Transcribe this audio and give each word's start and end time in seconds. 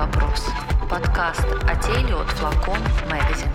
вопрос». 0.00 0.46
Подкаст 0.88 1.46
о 1.68 1.76
теле 1.76 2.14
от 2.14 2.26
Flacon 2.30 2.78
Magazine. 3.06 3.50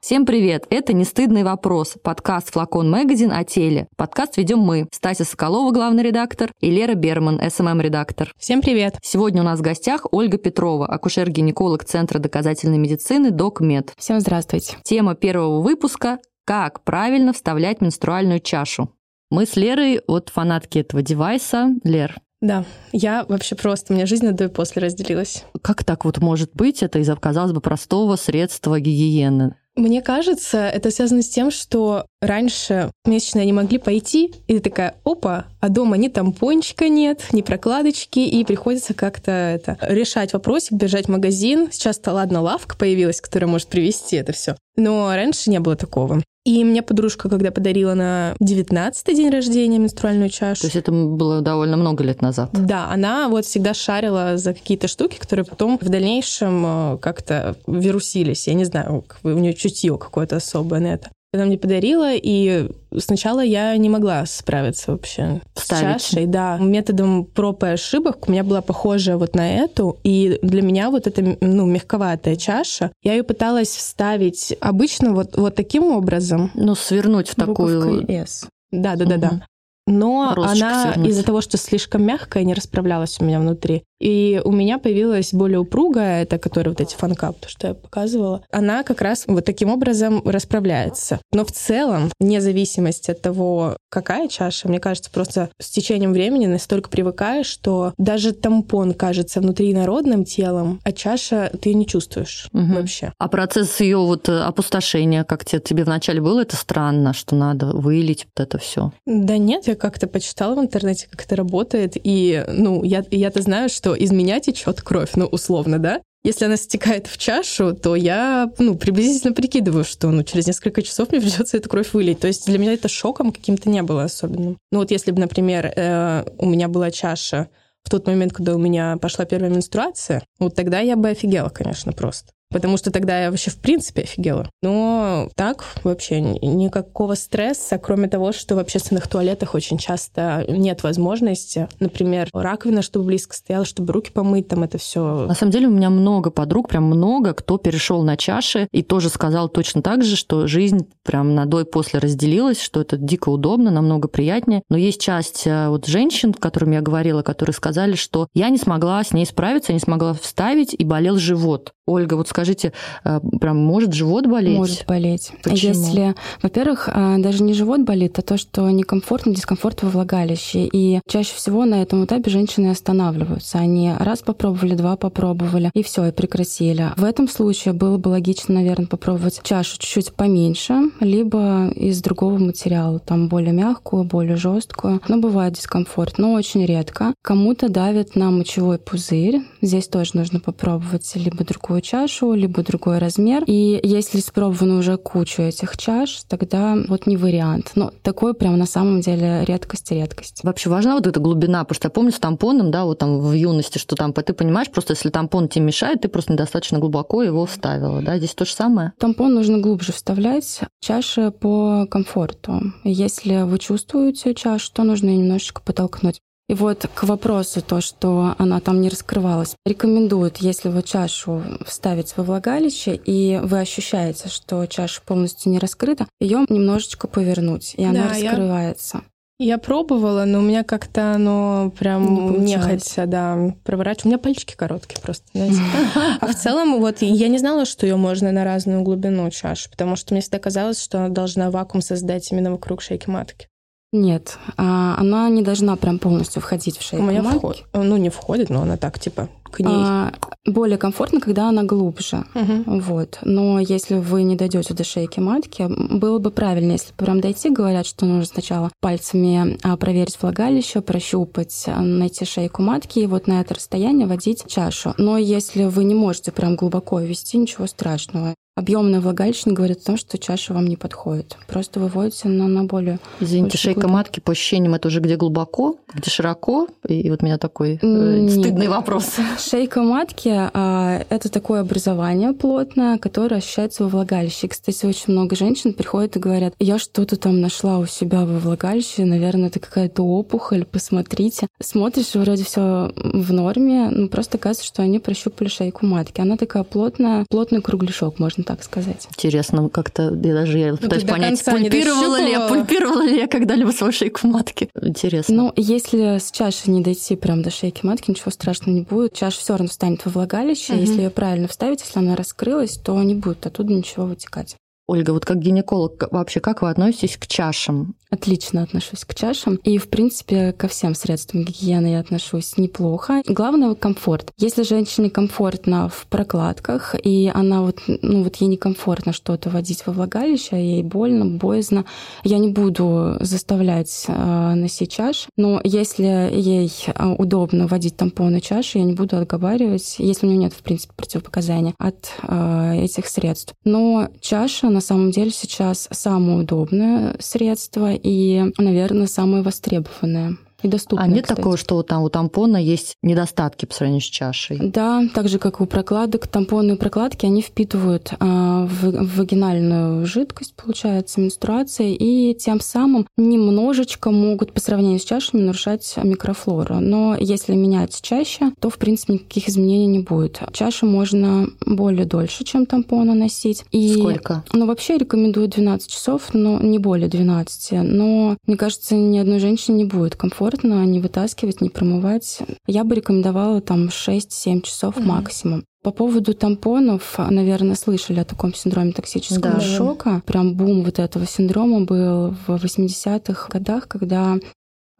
Всем 0.00 0.26
привет! 0.26 0.66
Это 0.68 0.92
«Не 0.92 1.04
стыдный 1.04 1.44
вопрос»– 1.44 1.96
подкаст 2.02 2.52
«Flacon 2.52 2.90
Magazine» 2.90 3.30
о 3.30 3.44
теле. 3.44 3.86
Подкаст 3.96 4.36
ведем 4.36 4.58
мы, 4.58 4.88
Стася 4.90 5.24
Соколова, 5.24 5.70
главный 5.70 6.02
редактор, 6.02 6.50
и 6.60 6.72
Лера 6.72 6.94
Берман, 6.94 7.40
SMM-редактор. 7.40 8.32
Всем 8.36 8.62
привет! 8.62 8.96
Сегодня 9.00 9.42
у 9.42 9.44
нас 9.44 9.60
в 9.60 9.62
гостях 9.62 10.06
Ольга 10.10 10.38
Петрова, 10.38 10.88
акушер-гинеколог 10.92 11.84
Центра 11.84 12.18
доказательной 12.18 12.78
медицины 12.78 13.30
«ДокМед». 13.30 13.92
Всем 13.96 14.18
здравствуйте! 14.18 14.76
Тема 14.82 15.14
первого 15.14 15.60
выпуска– 15.60 16.18
«Как 16.44 16.82
правильно 16.82 17.32
вставлять 17.32 17.80
менструальную 17.80 18.40
чашу». 18.40 18.88
Мы 19.30 19.46
с 19.46 19.54
Лерой 19.54 20.00
обе 20.08 20.30
фанатки 20.30 20.78
этого 20.80 21.00
девайса. 21.00 21.68
Лер, 21.84 22.16
Да, 22.42 22.64
я 22.92 23.24
вообще 23.28 23.54
просто, 23.54 23.92
у 23.92 23.96
меня 23.96 24.04
жизнь 24.04 24.26
на 24.26 24.32
до 24.32 24.44
и 24.44 24.48
после 24.48 24.82
разделилась. 24.82 25.44
как 25.62 25.84
так 25.84 26.04
вот 26.04 26.18
может 26.18 26.50
быть? 26.54 26.82
Это 26.82 26.98
из-за, 26.98 27.14
казалось 27.14 27.52
бы, 27.52 27.60
простого 27.60 28.16
средства 28.16 28.80
гигиены. 28.80 29.54
Мне 29.76 30.02
кажется, 30.02 30.58
это 30.58 30.90
связано 30.90 31.22
с 31.22 31.28
тем, 31.28 31.50
что 31.50 32.04
раньше 32.20 32.90
месячные 33.06 33.46
не 33.46 33.54
могли 33.54 33.78
пойти, 33.78 34.34
и 34.46 34.54
ты 34.54 34.60
такая, 34.60 34.96
опа, 35.04 35.46
а 35.60 35.68
дома 35.70 35.96
ни 35.96 36.08
тампончика 36.08 36.90
нет, 36.90 37.22
ни 37.32 37.40
прокладочки, 37.40 38.18
и 38.18 38.44
приходится 38.44 38.92
как-то 38.92 39.30
это 39.30 39.78
решать 39.80 40.34
вопросик, 40.34 40.72
бежать 40.72 41.06
в 41.06 41.10
магазин. 41.10 41.68
Сейчас-то, 41.72 42.12
ладно, 42.12 42.42
лавка 42.42 42.76
появилась, 42.76 43.22
которая 43.22 43.48
может 43.48 43.68
привезти 43.68 44.16
это 44.16 44.32
все. 44.32 44.56
Но 44.76 45.08
раньше 45.14 45.48
не 45.48 45.60
было 45.60 45.76
такого. 45.76 46.22
И 46.44 46.64
мне 46.64 46.82
подружка, 46.82 47.28
когда 47.28 47.52
подарила 47.52 47.94
на 47.94 48.34
19-й 48.42 49.14
день 49.14 49.30
рождения 49.30 49.78
менструальную 49.78 50.28
чашу, 50.28 50.62
То 50.62 50.66
есть 50.66 50.76
это 50.76 50.90
было 50.90 51.40
довольно 51.40 51.76
много 51.76 52.02
лет 52.02 52.20
назад. 52.20 52.50
Да, 52.52 52.88
она 52.90 53.28
вот 53.28 53.44
всегда 53.44 53.74
шарила 53.74 54.36
за 54.36 54.52
какие-то 54.52 54.88
штуки, 54.88 55.18
которые 55.18 55.44
потом 55.44 55.78
в 55.80 55.88
дальнейшем 55.88 56.94
э, 56.94 56.98
как-то 56.98 57.56
вирусились. 57.68 58.48
Я 58.48 58.54
не 58.54 58.64
знаю, 58.64 59.04
у 59.22 59.28
нее 59.28 59.54
чутье 59.54 59.96
какое-то 59.96 60.36
особое 60.36 60.80
на 60.80 60.94
это. 60.94 61.10
Она 61.34 61.46
мне 61.46 61.56
подарила, 61.56 62.12
и 62.12 62.68
сначала 62.98 63.40
я 63.40 63.74
не 63.78 63.88
могла 63.88 64.26
справиться 64.26 64.92
вообще 64.92 65.40
Вставить. 65.54 66.02
с 66.02 66.10
чашей. 66.10 66.26
Да, 66.26 66.58
методом 66.58 67.24
проб 67.24 67.64
и 67.64 67.68
ошибок 67.68 68.28
у 68.28 68.32
меня 68.32 68.44
была 68.44 68.60
похожая 68.60 69.16
вот 69.16 69.34
на 69.34 69.50
эту, 69.50 69.98
и 70.04 70.38
для 70.42 70.60
меня 70.60 70.90
вот 70.90 71.06
эта 71.06 71.38
ну, 71.40 71.64
мягковатая 71.64 72.36
чаша, 72.36 72.92
я 73.02 73.14
ее 73.14 73.22
пыталась 73.22 73.70
вставить 73.74 74.54
обычно 74.60 75.14
вот, 75.14 75.36
вот 75.38 75.54
таким 75.54 75.84
образом, 75.84 76.50
Ну, 76.54 76.74
свернуть 76.74 77.30
в 77.30 77.34
такую... 77.34 78.04
S. 78.10 78.46
Да, 78.70 78.96
да, 78.96 79.06
да, 79.06 79.16
да. 79.16 79.28
Мгм. 79.28 79.42
Но 79.86 80.32
Розочку 80.36 80.64
она 80.66 80.92
свернуть. 80.92 81.08
из-за 81.10 81.24
того, 81.24 81.40
что 81.40 81.56
слишком 81.56 82.04
мягкая, 82.04 82.44
не 82.44 82.54
расправлялась 82.54 83.18
у 83.20 83.24
меня 83.24 83.40
внутри. 83.40 83.84
И 84.02 84.42
у 84.44 84.50
меня 84.50 84.78
появилась 84.78 85.32
более 85.32 85.60
упругая, 85.60 86.24
это 86.24 86.38
которая 86.38 86.74
вот 86.74 86.80
эти 86.80 86.96
фанкап, 86.96 87.38
то, 87.38 87.48
что 87.48 87.68
я 87.68 87.74
показывала. 87.74 88.42
Она 88.50 88.82
как 88.82 89.00
раз 89.00 89.24
вот 89.28 89.44
таким 89.44 89.70
образом 89.70 90.22
расправляется. 90.24 91.20
Но 91.32 91.44
в 91.44 91.52
целом, 91.52 92.10
вне 92.18 92.40
зависимости 92.40 93.12
от 93.12 93.22
того, 93.22 93.76
какая 93.90 94.26
чаша, 94.26 94.68
мне 94.68 94.80
кажется, 94.80 95.10
просто 95.10 95.50
с 95.60 95.70
течением 95.70 96.12
времени 96.12 96.46
настолько 96.46 96.90
привыкаешь, 96.90 97.46
что 97.46 97.94
даже 97.96 98.32
тампон 98.32 98.94
кажется 98.94 99.40
внутри 99.40 99.72
народным 99.72 100.24
телом, 100.24 100.80
а 100.82 100.90
чаша 100.90 101.52
ты 101.60 101.72
не 101.74 101.86
чувствуешь 101.86 102.48
Мгм. 102.52 102.74
вообще. 102.74 103.12
А 103.18 103.28
процесс 103.28 103.80
ее 103.80 103.98
вот 103.98 104.28
э, 104.28 104.40
опустошения, 104.40 105.22
как 105.22 105.44
тебе, 105.44 105.60
тебе 105.60 105.84
вначале 105.84 106.20
было 106.20 106.40
это 106.40 106.56
странно, 106.56 107.12
что 107.12 107.36
надо 107.36 107.66
вылить 107.66 108.26
вот 108.34 108.42
это 108.42 108.58
все? 108.58 108.92
Да 109.06 109.38
нет, 109.38 109.68
я 109.68 109.76
как-то 109.76 110.08
почитала 110.08 110.56
в 110.56 110.60
интернете, 110.60 111.06
как 111.08 111.24
это 111.24 111.36
работает, 111.36 111.92
и, 112.02 112.44
ну, 112.48 112.82
я, 112.82 113.04
я-то 113.10 113.42
знаю, 113.42 113.68
что 113.68 113.91
из 113.94 114.10
меня 114.10 114.40
течет 114.40 114.82
кровь, 114.82 115.10
ну, 115.14 115.26
условно, 115.26 115.78
да? 115.78 116.00
Если 116.24 116.44
она 116.44 116.56
стекает 116.56 117.08
в 117.08 117.18
чашу, 117.18 117.74
то 117.74 117.96
я, 117.96 118.50
ну, 118.58 118.76
приблизительно 118.76 119.32
прикидываю, 119.32 119.84
что, 119.84 120.10
ну, 120.10 120.22
через 120.22 120.46
несколько 120.46 120.82
часов 120.82 121.10
мне 121.10 121.20
придется 121.22 121.56
эту 121.56 121.68
кровь 121.68 121.92
вылить. 121.92 122.20
То 122.20 122.28
есть 122.28 122.46
для 122.46 122.58
меня 122.58 122.74
это 122.74 122.88
шоком 122.88 123.32
каким-то 123.32 123.68
не 123.68 123.82
было 123.82 124.04
особенным. 124.04 124.58
Ну, 124.70 124.78
вот 124.78 124.90
если 124.90 125.10
бы, 125.10 125.20
например, 125.20 125.72
э, 125.74 126.24
у 126.38 126.46
меня 126.46 126.68
была 126.68 126.90
чаша 126.90 127.48
в 127.82 127.90
тот 127.90 128.06
момент, 128.06 128.32
когда 128.32 128.54
у 128.54 128.58
меня 128.58 128.96
пошла 128.98 129.24
первая 129.24 129.50
менструация, 129.50 130.22
вот 130.38 130.54
тогда 130.54 130.78
я 130.78 130.96
бы 130.96 131.08
офигела, 131.08 131.48
конечно, 131.48 131.92
просто. 131.92 132.32
Потому 132.52 132.76
что 132.76 132.90
тогда 132.90 133.18
я 133.24 133.30
вообще 133.30 133.50
в 133.50 133.56
принципе 133.56 134.02
офигела. 134.02 134.48
Но 134.62 135.28
так 135.36 135.64
вообще 135.84 136.20
ни- 136.20 136.44
никакого 136.44 137.14
стресса, 137.14 137.78
кроме 137.78 138.08
того, 138.08 138.32
что 138.32 138.54
в 138.56 138.58
общественных 138.58 139.08
туалетах 139.08 139.54
очень 139.54 139.78
часто 139.78 140.44
нет 140.48 140.82
возможности, 140.82 141.68
например, 141.80 142.28
раковина, 142.32 142.82
чтобы 142.82 143.06
близко 143.06 143.34
стояла, 143.34 143.64
чтобы 143.64 143.92
руки 143.92 144.10
помыть, 144.10 144.48
там 144.48 144.62
это 144.62 144.78
все. 144.78 145.26
На 145.26 145.34
самом 145.34 145.52
деле 145.52 145.68
у 145.68 145.72
меня 145.72 145.90
много 145.90 146.30
подруг, 146.30 146.68
прям 146.68 146.84
много, 146.84 147.34
кто 147.34 147.58
перешел 147.58 148.02
на 148.02 148.16
чаши 148.16 148.68
и 148.72 148.82
тоже 148.82 149.08
сказал 149.08 149.48
точно 149.48 149.82
так 149.82 150.02
же, 150.04 150.16
что 150.16 150.46
жизнь 150.46 150.88
прям 151.02 151.34
на 151.34 151.46
до 151.46 151.60
и 151.60 151.64
после 151.64 151.98
разделилась, 151.98 152.60
что 152.60 152.80
это 152.80 152.96
дико 152.96 153.28
удобно, 153.28 153.70
намного 153.70 154.08
приятнее. 154.08 154.62
Но 154.68 154.76
есть 154.76 155.00
часть 155.00 155.46
э, 155.46 155.68
вот 155.68 155.86
женщин, 155.86 156.34
с 156.34 156.38
которыми 156.38 156.74
я 156.74 156.80
говорила, 156.80 157.22
которые 157.22 157.54
сказали, 157.54 157.94
что 157.94 158.28
я 158.34 158.48
не 158.48 158.58
смогла 158.58 159.02
с 159.02 159.12
ней 159.12 159.26
справиться, 159.26 159.72
я 159.72 159.74
не 159.74 159.80
смогла 159.80 160.14
вставить, 160.14 160.74
и 160.74 160.84
болел 160.84 161.16
живот. 161.16 161.72
Ольга, 161.84 162.14
вот 162.14 162.28
скажите, 162.28 162.72
э, 163.04 163.18
прям 163.40 163.56
может 163.56 163.92
живот 163.92 164.26
болеть? 164.26 164.56
Может 164.56 164.86
болеть. 164.86 165.32
Почему? 165.42 165.56
Если, 165.56 166.14
во-первых, 166.40 166.88
а, 166.92 167.18
даже 167.18 167.42
не 167.42 167.54
живот 167.54 167.80
болит, 167.80 168.16
а 168.20 168.22
то, 168.22 168.38
что 168.38 168.70
некомфортно, 168.70 169.34
дискомфорт 169.34 169.82
во 169.82 169.90
влагалище. 169.90 170.68
И 170.72 171.00
чаще 171.08 171.34
всего 171.34 171.64
на 171.64 171.82
этом 171.82 172.04
этапе 172.04 172.30
женщины 172.30 172.68
останавливаются. 172.68 173.58
Они 173.58 173.92
раз 173.98 174.20
попробовали, 174.20 174.74
два 174.76 174.96
попробовали, 174.96 175.72
и 175.74 175.82
все, 175.82 176.06
и 176.06 176.12
прекратили. 176.12 176.92
В 176.96 177.02
этом 177.02 177.28
случае 177.28 177.74
было 177.74 177.98
бы 177.98 178.08
логично, 178.10 178.54
наверное, 178.54 178.86
попробовать 178.86 179.40
чашу 179.42 179.72
чуть-чуть 179.80 180.12
поменьше, 180.12 180.74
либо 181.00 181.68
из 181.74 182.00
другого 182.00 182.38
материала, 182.38 183.00
там 183.00 183.28
более 183.28 183.52
мягкую, 183.52 184.04
более 184.04 184.36
жесткую. 184.36 185.00
Но 185.08 185.18
бывает 185.18 185.54
дискомфорт, 185.54 186.18
но 186.18 186.34
очень 186.34 186.64
редко. 186.64 187.12
Кому-то 187.22 187.68
давит 187.68 188.14
на 188.14 188.30
мочевой 188.30 188.78
пузырь. 188.78 189.42
Здесь 189.60 189.88
тоже 189.88 190.12
нужно 190.14 190.38
попробовать 190.38 191.10
либо 191.16 191.44
другую 191.44 191.71
чашу, 191.80 192.34
либо 192.34 192.62
другой 192.62 192.98
размер. 192.98 193.44
И 193.46 193.80
если 193.82 194.18
испробовано 194.18 194.78
уже 194.78 194.96
кучу 194.96 195.42
этих 195.42 195.76
чаш, 195.76 196.22
тогда 196.28 196.76
вот 196.88 197.06
не 197.06 197.16
вариант. 197.16 197.72
Но 197.74 197.92
такое 198.02 198.32
прям 198.32 198.58
на 198.58 198.66
самом 198.66 199.00
деле 199.00 199.44
редкость-редкость. 199.44 200.40
Вообще 200.42 200.70
важна 200.70 200.94
вот 200.94 201.06
эта 201.06 201.20
глубина, 201.20 201.64
потому 201.64 201.76
что 201.76 201.86
я 201.86 201.90
помню 201.90 202.12
с 202.12 202.18
тампоном, 202.18 202.70
да, 202.70 202.84
вот 202.84 202.98
там 202.98 203.20
в 203.20 203.32
юности, 203.32 203.78
что 203.78 203.96
там, 203.96 204.12
ты 204.12 204.32
понимаешь, 204.32 204.70
просто 204.70 204.92
если 204.92 205.10
тампон 205.10 205.48
тебе 205.48 205.64
мешает, 205.66 206.02
ты 206.02 206.08
просто 206.08 206.32
недостаточно 206.32 206.78
глубоко 206.78 207.22
его 207.22 207.46
вставила, 207.46 208.02
да, 208.02 208.18
здесь 208.18 208.34
то 208.34 208.44
же 208.44 208.52
самое. 208.52 208.92
Тампон 208.98 209.34
нужно 209.34 209.58
глубже 209.58 209.92
вставлять, 209.92 210.60
чаши 210.80 211.30
по 211.30 211.86
комфорту. 211.90 212.72
Если 212.84 213.42
вы 213.42 213.58
чувствуете 213.58 214.34
чашу, 214.34 214.72
то 214.72 214.84
нужно 214.84 215.10
немножечко 215.10 215.62
потолкнуть. 215.62 216.20
И 216.52 216.54
вот 216.54 216.86
к 216.94 217.04
вопросу 217.04 217.62
то, 217.62 217.80
что 217.80 218.34
она 218.36 218.60
там 218.60 218.82
не 218.82 218.90
раскрывалась. 218.90 219.56
Рекомендуют, 219.64 220.36
если 220.36 220.68
вы 220.68 220.82
чашу 220.82 221.42
вставить 221.66 222.14
во 222.18 222.24
влагалище, 222.24 222.94
и 222.94 223.40
вы 223.42 223.60
ощущаете, 223.60 224.28
что 224.28 224.66
чаша 224.66 225.00
полностью 225.00 225.50
не 225.50 225.58
раскрыта, 225.58 226.06
ее 226.20 226.44
немножечко 226.50 227.08
повернуть, 227.08 227.72
и 227.78 227.84
она 227.84 228.08
Да, 228.08 228.16
я- 228.16 228.30
раскрывается. 228.32 229.00
Я 229.38 229.56
пробовала, 229.56 230.26
но 230.26 230.40
у 230.40 230.42
меня 230.42 230.62
как-то 230.62 231.14
оно 231.14 231.72
прям 231.78 232.44
Не 232.44 232.52
нехотя, 232.56 233.06
да, 233.06 233.54
проворачивать. 233.64 234.04
У 234.04 234.08
меня 234.10 234.18
пальчики 234.18 234.54
короткие 234.54 235.00
просто, 235.00 235.24
знаете. 235.32 235.56
А 236.20 236.26
в 236.26 236.34
целом, 236.34 236.80
вот 236.80 237.00
я 237.00 237.28
не 237.28 237.38
знала, 237.38 237.64
что 237.64 237.86
ее 237.86 237.96
можно 237.96 238.30
на 238.30 238.44
разную 238.44 238.82
глубину 238.82 239.30
чашу, 239.30 239.70
потому 239.70 239.96
что 239.96 240.12
мне 240.12 240.20
всегда 240.20 240.38
казалось, 240.38 240.82
что 240.82 240.98
она 240.98 241.08
должна 241.08 241.50
вакуум 241.50 241.80
создать 241.80 242.30
именно 242.30 242.50
вокруг 242.50 242.82
шейки 242.82 243.08
матки. 243.08 243.48
Нет, 243.92 244.38
а, 244.56 244.94
она 244.98 245.28
не 245.28 245.42
должна 245.42 245.76
прям 245.76 245.98
полностью 245.98 246.40
входить 246.40 246.78
в 246.78 246.80
У 246.80 246.82
шейку 246.82 247.04
меня 247.04 247.22
матки. 247.22 247.38
входит. 247.38 247.64
Ну, 247.74 247.96
не 247.98 248.08
входит, 248.08 248.48
но 248.48 248.62
она 248.62 248.78
так, 248.78 248.98
типа, 248.98 249.28
к 249.44 249.60
ней. 249.60 249.68
А, 249.68 250.12
более 250.46 250.78
комфортно, 250.78 251.20
когда 251.20 251.50
она 251.50 251.62
глубже. 251.62 252.24
Мгм. 252.32 252.80
Вот. 252.80 253.18
Но 253.20 253.60
если 253.60 253.96
вы 253.96 254.22
не 254.22 254.34
дойдете 254.34 254.72
до 254.72 254.82
шейки 254.82 255.20
матки, 255.20 255.66
было 255.68 256.18
бы 256.18 256.30
правильно, 256.30 256.72
если 256.72 256.94
прям 256.94 257.20
дойти, 257.20 257.50
говорят, 257.50 257.84
что 257.84 258.06
нужно 258.06 258.24
сначала 258.24 258.70
пальцами 258.80 259.58
а, 259.62 259.76
проверить 259.76 260.16
влагалище, 260.22 260.80
прощупать, 260.80 261.64
а, 261.66 261.82
найти 261.82 262.24
шейку 262.24 262.62
матки 262.62 263.00
и 263.00 263.06
вот 263.06 263.26
на 263.26 263.42
это 263.42 263.54
расстояние 263.54 264.06
водить 264.06 264.44
чашу. 264.48 264.94
Но 264.96 265.18
если 265.18 265.64
вы 265.64 265.84
не 265.84 265.94
можете 265.94 266.32
прям 266.32 266.56
глубоко 266.56 266.98
ввести, 266.98 267.36
ничего 267.36 267.66
страшного. 267.66 268.34
Объемное 268.54 269.00
влагалище 269.00 269.50
говорит 269.50 269.78
о 269.78 269.84
том, 269.86 269.96
что 269.96 270.18
чаша 270.18 270.52
вам 270.52 270.66
не 270.66 270.76
подходит. 270.76 271.38
Просто 271.46 271.80
выводите 271.80 272.28
на, 272.28 272.46
на 272.48 272.64
более... 272.64 272.98
Извините, 273.18 273.56
шейка 273.56 273.80
глубину. 273.80 273.96
матки 273.96 274.20
по 274.20 274.32
ощущениям 274.32 274.74
это 274.74 274.88
уже 274.88 275.00
где 275.00 275.16
глубоко, 275.16 275.78
где 275.94 276.10
широко? 276.10 276.68
И 276.86 277.08
вот 277.08 277.22
у 277.22 277.24
меня 277.24 277.38
такой 277.38 277.78
э, 277.80 278.28
стыдный 278.28 278.68
вопрос. 278.68 279.14
Шейка 279.38 279.80
матки 279.82 280.28
а, 280.52 281.02
это 281.08 281.30
такое 281.30 281.62
образование 281.62 282.34
плотное, 282.34 282.98
которое 282.98 283.36
ощущается 283.36 283.84
во 283.84 283.88
влагалище. 283.88 284.46
И, 284.46 284.50
кстати, 284.50 284.84
очень 284.84 285.14
много 285.14 285.34
женщин 285.34 285.72
приходят 285.72 286.16
и 286.16 286.20
говорят, 286.20 286.52
я 286.58 286.78
что-то 286.78 287.16
там 287.16 287.40
нашла 287.40 287.78
у 287.78 287.86
себя 287.86 288.26
во 288.26 288.38
влагалище, 288.38 289.06
наверное, 289.06 289.48
это 289.48 289.60
какая-то 289.60 290.02
опухоль, 290.02 290.66
посмотрите. 290.66 291.48
Смотришь, 291.58 292.14
вроде 292.14 292.44
все 292.44 292.92
в 292.96 293.32
норме, 293.32 293.88
ну 293.88 294.10
просто 294.10 294.36
кажется, 294.36 294.66
что 294.66 294.82
они 294.82 294.98
прощупали 294.98 295.48
шейку 295.48 295.86
матки. 295.86 296.20
Она 296.20 296.36
такая 296.36 296.64
плотная, 296.64 297.24
плотный 297.30 297.62
кругляшок, 297.62 298.18
можно 298.18 298.41
так 298.44 298.62
сказать. 298.62 299.06
Интересно, 299.10 299.68
как-то 299.68 300.02
я 300.04 300.34
даже 300.34 300.58
я 300.58 300.74
пытаюсь 300.74 301.04
до 301.04 301.12
понять, 301.12 301.44
пульпировала 301.44 302.20
ли, 302.20 302.30
я, 302.30 302.48
пульпировала 302.48 303.02
ли 303.02 303.16
я 303.16 303.26
когда-либо 303.26 303.70
свою 303.70 303.92
шейку 303.92 304.26
матки. 304.26 304.68
Интересно. 304.80 305.34
Ну, 305.34 305.52
если 305.56 306.18
с 306.18 306.30
чаши 306.30 306.70
не 306.70 306.82
дойти 306.82 307.16
прям 307.16 307.42
до 307.42 307.50
шейки 307.50 307.84
матки, 307.84 308.10
ничего 308.10 308.30
страшного 308.30 308.74
не 308.74 308.82
будет. 308.82 309.14
Чаша 309.14 309.38
все 309.38 309.54
равно 309.54 309.68
встанет 309.68 310.04
во 310.04 310.10
влагалище. 310.10 310.72
Мгм. 310.72 310.80
Если 310.80 311.02
ее 311.02 311.10
правильно 311.10 311.48
вставить, 311.48 311.80
если 311.80 311.98
она 311.98 312.16
раскрылась, 312.16 312.76
то 312.76 313.00
не 313.02 313.14
будет 313.14 313.46
оттуда 313.46 313.72
ничего 313.72 314.06
вытекать. 314.06 314.56
Ольга, 314.92 315.12
вот 315.12 315.24
как 315.24 315.38
гинеколог, 315.38 316.08
вообще 316.10 316.40
как 316.40 316.60
вы 316.60 316.68
относитесь 316.68 317.16
к 317.16 317.26
чашам? 317.26 317.94
Отлично 318.10 318.62
отношусь 318.62 319.06
к 319.06 319.14
чашам. 319.14 319.54
И, 319.64 319.78
в 319.78 319.88
принципе, 319.88 320.52
ко 320.52 320.68
всем 320.68 320.94
средствам 320.94 321.44
гигиены 321.44 321.92
я 321.92 322.00
отношусь 322.00 322.58
неплохо. 322.58 323.22
Главное— 323.26 323.74
комфорт. 323.82 324.32
Если 324.36 324.64
женщине 324.64 325.08
комфортно 325.08 325.88
в 325.88 326.06
прокладках, 326.08 326.94
и 327.02 327.32
она 327.32 327.62
вот, 327.62 327.78
ну 327.86 328.22
вот 328.22 328.36
ей 328.36 328.48
некомфортно 328.48 329.14
что-то 329.14 329.48
водить 329.48 329.86
во 329.86 329.94
влагалище, 329.94 330.56
ей 330.56 330.82
больно, 330.82 331.24
боязно, 331.24 331.86
я 332.22 332.36
не 332.36 332.50
буду 332.50 333.16
заставлять 333.20 334.04
э, 334.08 334.54
носить 334.54 334.92
чаш. 334.92 335.26
Но 335.38 335.62
если 335.64 336.28
ей 336.34 336.70
э, 336.86 337.14
удобно 337.16 337.66
водить 337.66 337.96
тампоны 337.96 338.42
чаши, 338.42 338.76
я 338.76 338.84
не 338.84 338.92
буду 338.92 339.16
отговаривать, 339.16 339.94
если 339.96 340.26
у 340.26 340.28
нее 340.28 340.38
нет, 340.38 340.52
в 340.52 340.62
принципе, 340.62 340.92
противопоказаний 340.94 341.74
от 341.78 342.10
э, 342.28 342.84
этих 342.84 343.06
средств. 343.06 343.54
Но 343.64 344.10
чаша 344.20 344.68
на 344.68 344.81
самом 344.82 345.10
деле 345.10 345.30
сейчас 345.30 345.88
самое 345.90 346.40
удобное 346.40 347.16
средство 347.18 347.92
и, 347.94 348.52
наверное, 348.58 349.06
самое 349.06 349.42
востребованное 349.42 350.36
и 350.62 350.68
доступное. 350.68 351.04
А 351.04 351.08
нет 351.08 351.24
кстати. 351.24 351.38
такого, 351.38 351.56
что 351.56 351.82
там 351.82 352.02
у 352.02 352.08
тампона 352.08 352.56
есть 352.56 352.96
недостатки 353.02 353.66
по 353.66 353.74
сравнению 353.74 354.02
с 354.02 354.06
чашей? 354.06 354.58
Да, 354.58 355.04
так 355.14 355.28
же, 355.28 355.38
как 355.38 355.60
и 355.60 355.62
у 355.62 355.66
прокладок, 355.66 356.26
тампонные 356.26 356.76
прокладки, 356.76 357.26
они 357.26 357.42
впитывают 357.42 358.12
а, 358.20 358.66
в, 358.66 359.16
вагинальную 359.16 360.06
жидкость, 360.06 360.54
получается, 360.54 361.20
менструация, 361.20 361.88
и 361.88 362.34
тем 362.34 362.60
самым 362.60 363.06
немножечко 363.16 364.10
могут 364.10 364.52
по 364.52 364.60
сравнению 364.60 365.00
с 365.00 365.04
чашами 365.04 365.42
нарушать 365.42 365.94
микрофлору. 366.02 366.76
Но 366.80 367.16
если 367.18 367.54
менять 367.54 368.00
чаще, 368.00 368.52
то, 368.60 368.70
в 368.70 368.78
принципе, 368.78 369.14
никаких 369.14 369.48
изменений 369.48 369.86
не 369.86 370.00
будет. 370.00 370.40
Чашу 370.52 370.86
можно 370.86 371.48
более 371.66 372.04
дольше, 372.04 372.44
чем 372.44 372.66
тампоны 372.66 373.14
носить. 373.14 373.64
И 373.72 373.94
Сколько? 373.94 374.44
ну, 374.52 374.66
вообще 374.66 374.98
рекомендую 374.98 375.48
12 375.48 375.90
часов, 375.90 376.30
но 376.32 376.58
не 376.60 376.78
более 376.78 377.08
12. 377.08 377.72
Но, 377.82 378.36
мне 378.46 378.56
кажется, 378.56 378.94
ни 378.94 379.18
одной 379.18 379.38
женщине 379.38 379.78
не 379.78 379.84
будет 379.84 380.16
комфортно 380.16 380.51
не 380.62 381.00
вытаскивать, 381.00 381.60
не 381.60 381.70
промывать. 381.70 382.38
Я 382.66 382.84
бы 382.84 382.94
рекомендовала 382.94 383.60
там 383.60 383.88
6-7 383.90 384.62
часов 384.62 384.96
Мгм. 384.96 385.08
максимум. 385.08 385.64
По 385.82 385.90
поводу 385.90 386.32
тампонов, 386.34 387.18
наверное, 387.18 387.74
слышали 387.74 388.20
о 388.20 388.24
таком 388.24 388.54
синдроме 388.54 388.92
токсического 388.92 389.54
Да. 389.54 389.60
шока. 389.60 390.22
Прям 390.26 390.54
бум 390.54 390.84
вот 390.84 390.98
этого 391.00 391.26
синдрома 391.26 391.80
был 391.84 392.36
в 392.46 392.50
80-х 392.50 393.48
годах, 393.50 393.88
когда 393.88 394.38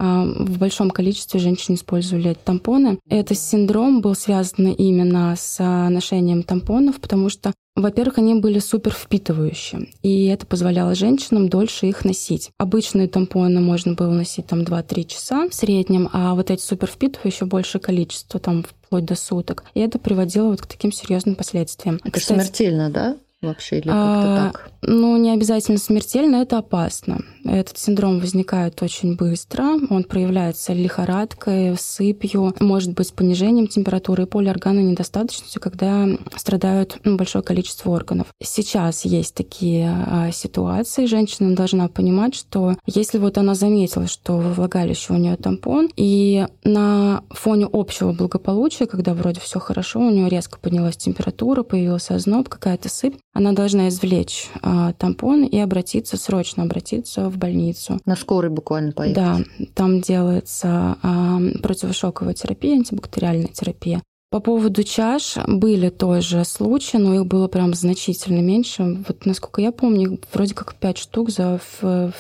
в 0.03 0.59
большом 0.59 0.91
количестве 0.91 1.39
женщин 1.39 1.75
использовали 1.75 2.35
тампоны. 2.35 2.99
Этот 3.09 3.39
синдром 3.39 4.01
был 4.01 4.15
связан 4.15 4.69
именно 4.69 5.35
с 5.37 5.57
а, 5.61 5.89
ношением 5.89 6.43
тампонов, 6.43 7.01
потому 7.01 7.29
что, 7.29 7.53
во-первых, 7.77 8.19
они 8.19 8.35
были 8.35 8.59
супер 8.59 8.93
впитывающие, 8.93 9.89
и 10.03 10.27
это 10.27 10.45
позволяло 10.47 10.95
женщинам 10.95 11.49
дольше 11.49 11.87
их 11.87 12.05
носить. 12.05 12.51
Обычные 12.59 13.07
тампоны 13.07 13.61
можно 13.61 13.95
было 13.95 14.11
носить 14.11 14.47
там 14.47 14.63
2-3 14.63 15.05
часа 15.05 15.49
в 15.49 15.55
среднем, 15.55 16.09
а 16.13 16.35
вот 16.35 16.51
эти 16.51 16.63
супер 16.63 16.89
впитывающие 16.89 17.47
большее 17.47 17.81
количество, 17.81 18.41
там 18.41 18.65
вплоть 18.65 19.05
до 19.05 19.15
суток. 19.15 19.65
И 19.75 19.81
это 19.81 19.99
приводило 19.99 20.49
вот 20.49 20.63
к 20.63 20.67
таким 20.67 20.91
серьезным 20.93 21.37
последствиям. 21.37 22.01
Это 22.05 22.19
Кстати, 22.19 22.41
смертельно, 22.41 22.91
да? 22.91 23.17
Вообще, 23.43 23.81
или 23.81 23.89
а, 23.91 24.23
как-то 24.23 24.59
так? 24.59 24.73
Ну, 24.83 25.17
не 25.17 25.31
обязательно 25.31 25.79
смертельно, 25.79 26.37
это 26.37 26.59
опасно. 26.59 27.23
Этот 27.45 27.77
синдром 27.77 28.21
возникает 28.21 28.83
очень 28.83 29.17
быстро. 29.17 29.65
Он 29.91 30.05
проявляется 30.05 30.73
лихорадкой, 30.73 31.77
сыпью, 31.77 32.55
может 32.61 32.95
быть, 32.95 33.13
понижением 33.13 33.67
температуры 33.67 34.25
и 34.25 34.27
полиорганной 34.27 34.85
недостаточностью, 34.85 35.61
когда 35.61 36.09
страдают 36.37 36.99
ну, 37.05 37.17
большое 37.17 37.43
количество 37.43 37.91
органов. 37.91 38.29
Сейчас 38.43 39.05
есть 39.05 39.35
такие 39.35 39.91
а, 39.91 40.31
ситуации. 40.31 41.07
Женщина 41.07 41.55
должна 41.55 41.89
понимать, 41.89 42.35
что 42.35 42.77
если 42.87 43.19
вот 43.19 43.39
она 43.39 43.55
заметила, 43.55 44.07
что 44.07 44.37
во 44.37 44.53
влагалище 44.53 45.13
у 45.13 45.17
нее 45.17 45.37
тампон, 45.37 45.91
и 45.97 46.47
на 46.65 47.25
фоне 47.31 47.69
общего 47.73 48.13
благополучия, 48.13 48.87
когда 48.87 49.15
вроде 49.15 49.41
все 49.41 49.59
хорошо, 49.59 50.01
у 50.01 50.11
нее 50.11 50.29
резко 50.29 50.59
поднялась 50.61 50.97
температура, 50.97 51.63
появился 51.63 52.15
озноб, 52.15 52.49
какая-то 52.49 52.89
сыпь, 52.89 53.17
она 53.33 53.53
должна 53.53 53.89
извлечь 53.89 54.51
а, 54.61 54.93
тампон 54.93 55.45
и 55.45 55.59
обратиться, 55.59 56.17
срочно 56.17 56.65
обратиться 56.65 57.31
в 57.31 57.39
больницу. 57.39 57.99
На 58.05 58.15
скорой 58.15 58.51
буквально 58.51 58.93
поехать. 58.93 59.17
Да, 59.17 59.41
там 59.75 60.01
делается 60.01 60.99
а, 61.03 61.41
противошоковая 61.63 62.35
терапия, 62.35 62.75
антибактериальная 62.75 63.49
терапия. 63.49 64.03
По 64.31 64.41
поводу 64.41 64.83
чаш 64.83 65.37
были 65.47 65.91
тоже 65.91 66.45
случаи, 66.45 66.97
но 66.97 67.15
их 67.15 67.27
было 67.27 67.49
прям 67.49 67.75
значительно 67.75 68.41
меньше. 68.41 69.05
Вот 69.07 69.27
насколько 69.27 69.61
я 69.61 69.73
помню, 69.73 70.13
их 70.13 70.21
вроде 70.33 70.55
как 70.55 70.75
пять 70.75 70.99
штук 70.99 71.31
за 71.31 71.61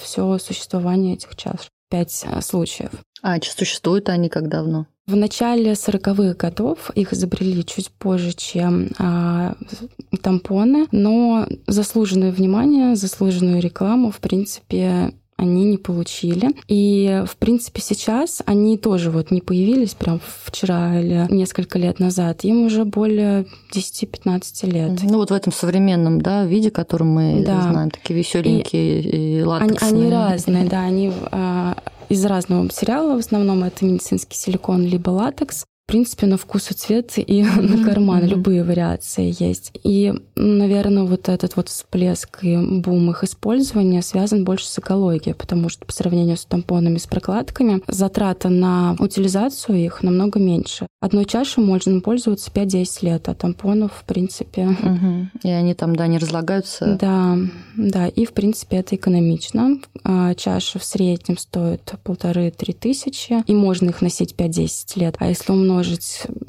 все 0.02 0.38
существование 0.38 1.14
этих 1.14 1.36
чаш. 1.36 1.68
Пять 1.90 2.24
а, 2.26 2.40
случаев. 2.40 2.90
А 3.22 3.40
существуют 3.40 4.08
они 4.08 4.28
как 4.28 4.48
давно? 4.48 4.86
В 5.08 5.16
начале 5.16 5.72
40-х 5.72 6.34
годов 6.34 6.90
их 6.94 7.12
изобрели 7.12 7.64
чуть 7.64 7.90
позже, 7.90 8.32
чем 8.36 8.90
а, 9.00 9.54
тампоны, 10.22 10.86
но 10.92 11.46
заслуженное 11.66 12.30
внимание, 12.30 12.94
заслуженную 12.94 13.60
рекламу, 13.60 14.12
в 14.12 14.18
принципе, 14.18 15.12
они 15.36 15.64
не 15.64 15.76
получили. 15.76 16.50
И, 16.68 17.24
в 17.26 17.36
принципе, 17.36 17.80
сейчас 17.82 18.42
они 18.46 18.78
тоже 18.78 19.10
вот 19.10 19.32
не 19.32 19.40
появились 19.40 19.94
прям 19.94 20.20
вчера 20.44 21.00
или 21.00 21.26
несколько 21.34 21.80
лет 21.80 21.98
назад. 21.98 22.44
Им 22.44 22.64
уже 22.66 22.84
более 22.84 23.46
10-15 23.74 24.70
лет. 24.70 25.00
Ну 25.02 25.16
вот 25.16 25.30
в 25.30 25.34
этом 25.34 25.52
современном 25.52 26.20
да, 26.20 26.44
виде, 26.44 26.70
который 26.70 27.02
мы 27.08 27.42
Да. 27.44 27.62
знаем, 27.62 27.90
такие 27.90 28.16
веселенькие 28.16 29.00
и, 29.02 29.34
Они, 29.38 29.42
латексные. 29.42 29.90
они 29.90 30.10
разные, 30.12 30.64
да, 30.68 30.80
они 30.82 31.12
а, 31.32 31.76
из 32.12 32.24
разного 32.26 32.64
материала. 32.64 33.16
В 33.16 33.20
основном 33.20 33.64
это 33.64 33.84
медицинский 33.84 34.36
силикон 34.36 34.82
либо 34.82 35.10
латекс. 35.10 35.64
В 35.92 35.94
принципе, 35.94 36.26
на 36.26 36.38
вкус 36.38 36.70
и 36.70 36.74
цвет 36.74 37.12
и 37.18 37.42
на 37.60 37.84
карман 37.84 38.20
мгм. 38.20 38.28
любые 38.28 38.64
вариации 38.64 39.34
есть. 39.38 39.72
И, 39.84 40.14
наверное, 40.36 41.02
вот 41.02 41.28
этот 41.28 41.54
вот 41.54 41.68
всплеск 41.68 42.42
и 42.42 42.56
бум 42.56 43.10
их 43.10 43.24
использования 43.24 44.00
связан 44.00 44.42
больше 44.42 44.64
с 44.68 44.78
экологией, 44.78 45.34
потому 45.34 45.68
что 45.68 45.84
по 45.84 45.92
сравнению 45.92 46.38
с 46.38 46.46
тампонами, 46.46 46.96
с 46.96 47.06
прокладками, 47.06 47.82
затрата 47.88 48.48
на 48.48 48.96
утилизацию 49.00 49.84
их 49.84 50.02
намного 50.02 50.40
меньше. 50.40 50.86
Одной 51.02 51.26
чашей 51.26 51.62
можно 51.62 52.00
пользоваться 52.00 52.50
5-10 52.50 52.86
лет, 53.02 53.28
а 53.28 53.34
тампонов, 53.34 53.92
в 53.92 54.04
принципе, 54.04 54.64
Мгм. 54.82 55.30
И 55.42 55.50
они 55.50 55.74
там, 55.74 55.94
да, 55.94 56.06
не 56.06 56.16
разлагаются. 56.16 56.96
да, 56.98 57.36
да, 57.76 58.06
и 58.06 58.24
в 58.24 58.32
принципе 58.32 58.78
это 58.78 58.96
экономично. 58.96 59.78
А, 60.04 60.34
Чаша 60.34 60.78
в 60.78 60.84
среднем 60.84 61.36
стоит 61.36 61.92
полторы-три 62.04 62.72
тысячи, 62.72 63.42
и 63.46 63.54
можно 63.54 63.90
их 63.90 64.00
носить 64.00 64.34
5-10 64.36 64.98
лет. 64.98 65.16
А 65.18 65.28
если 65.28 65.52
умножить 65.52 65.81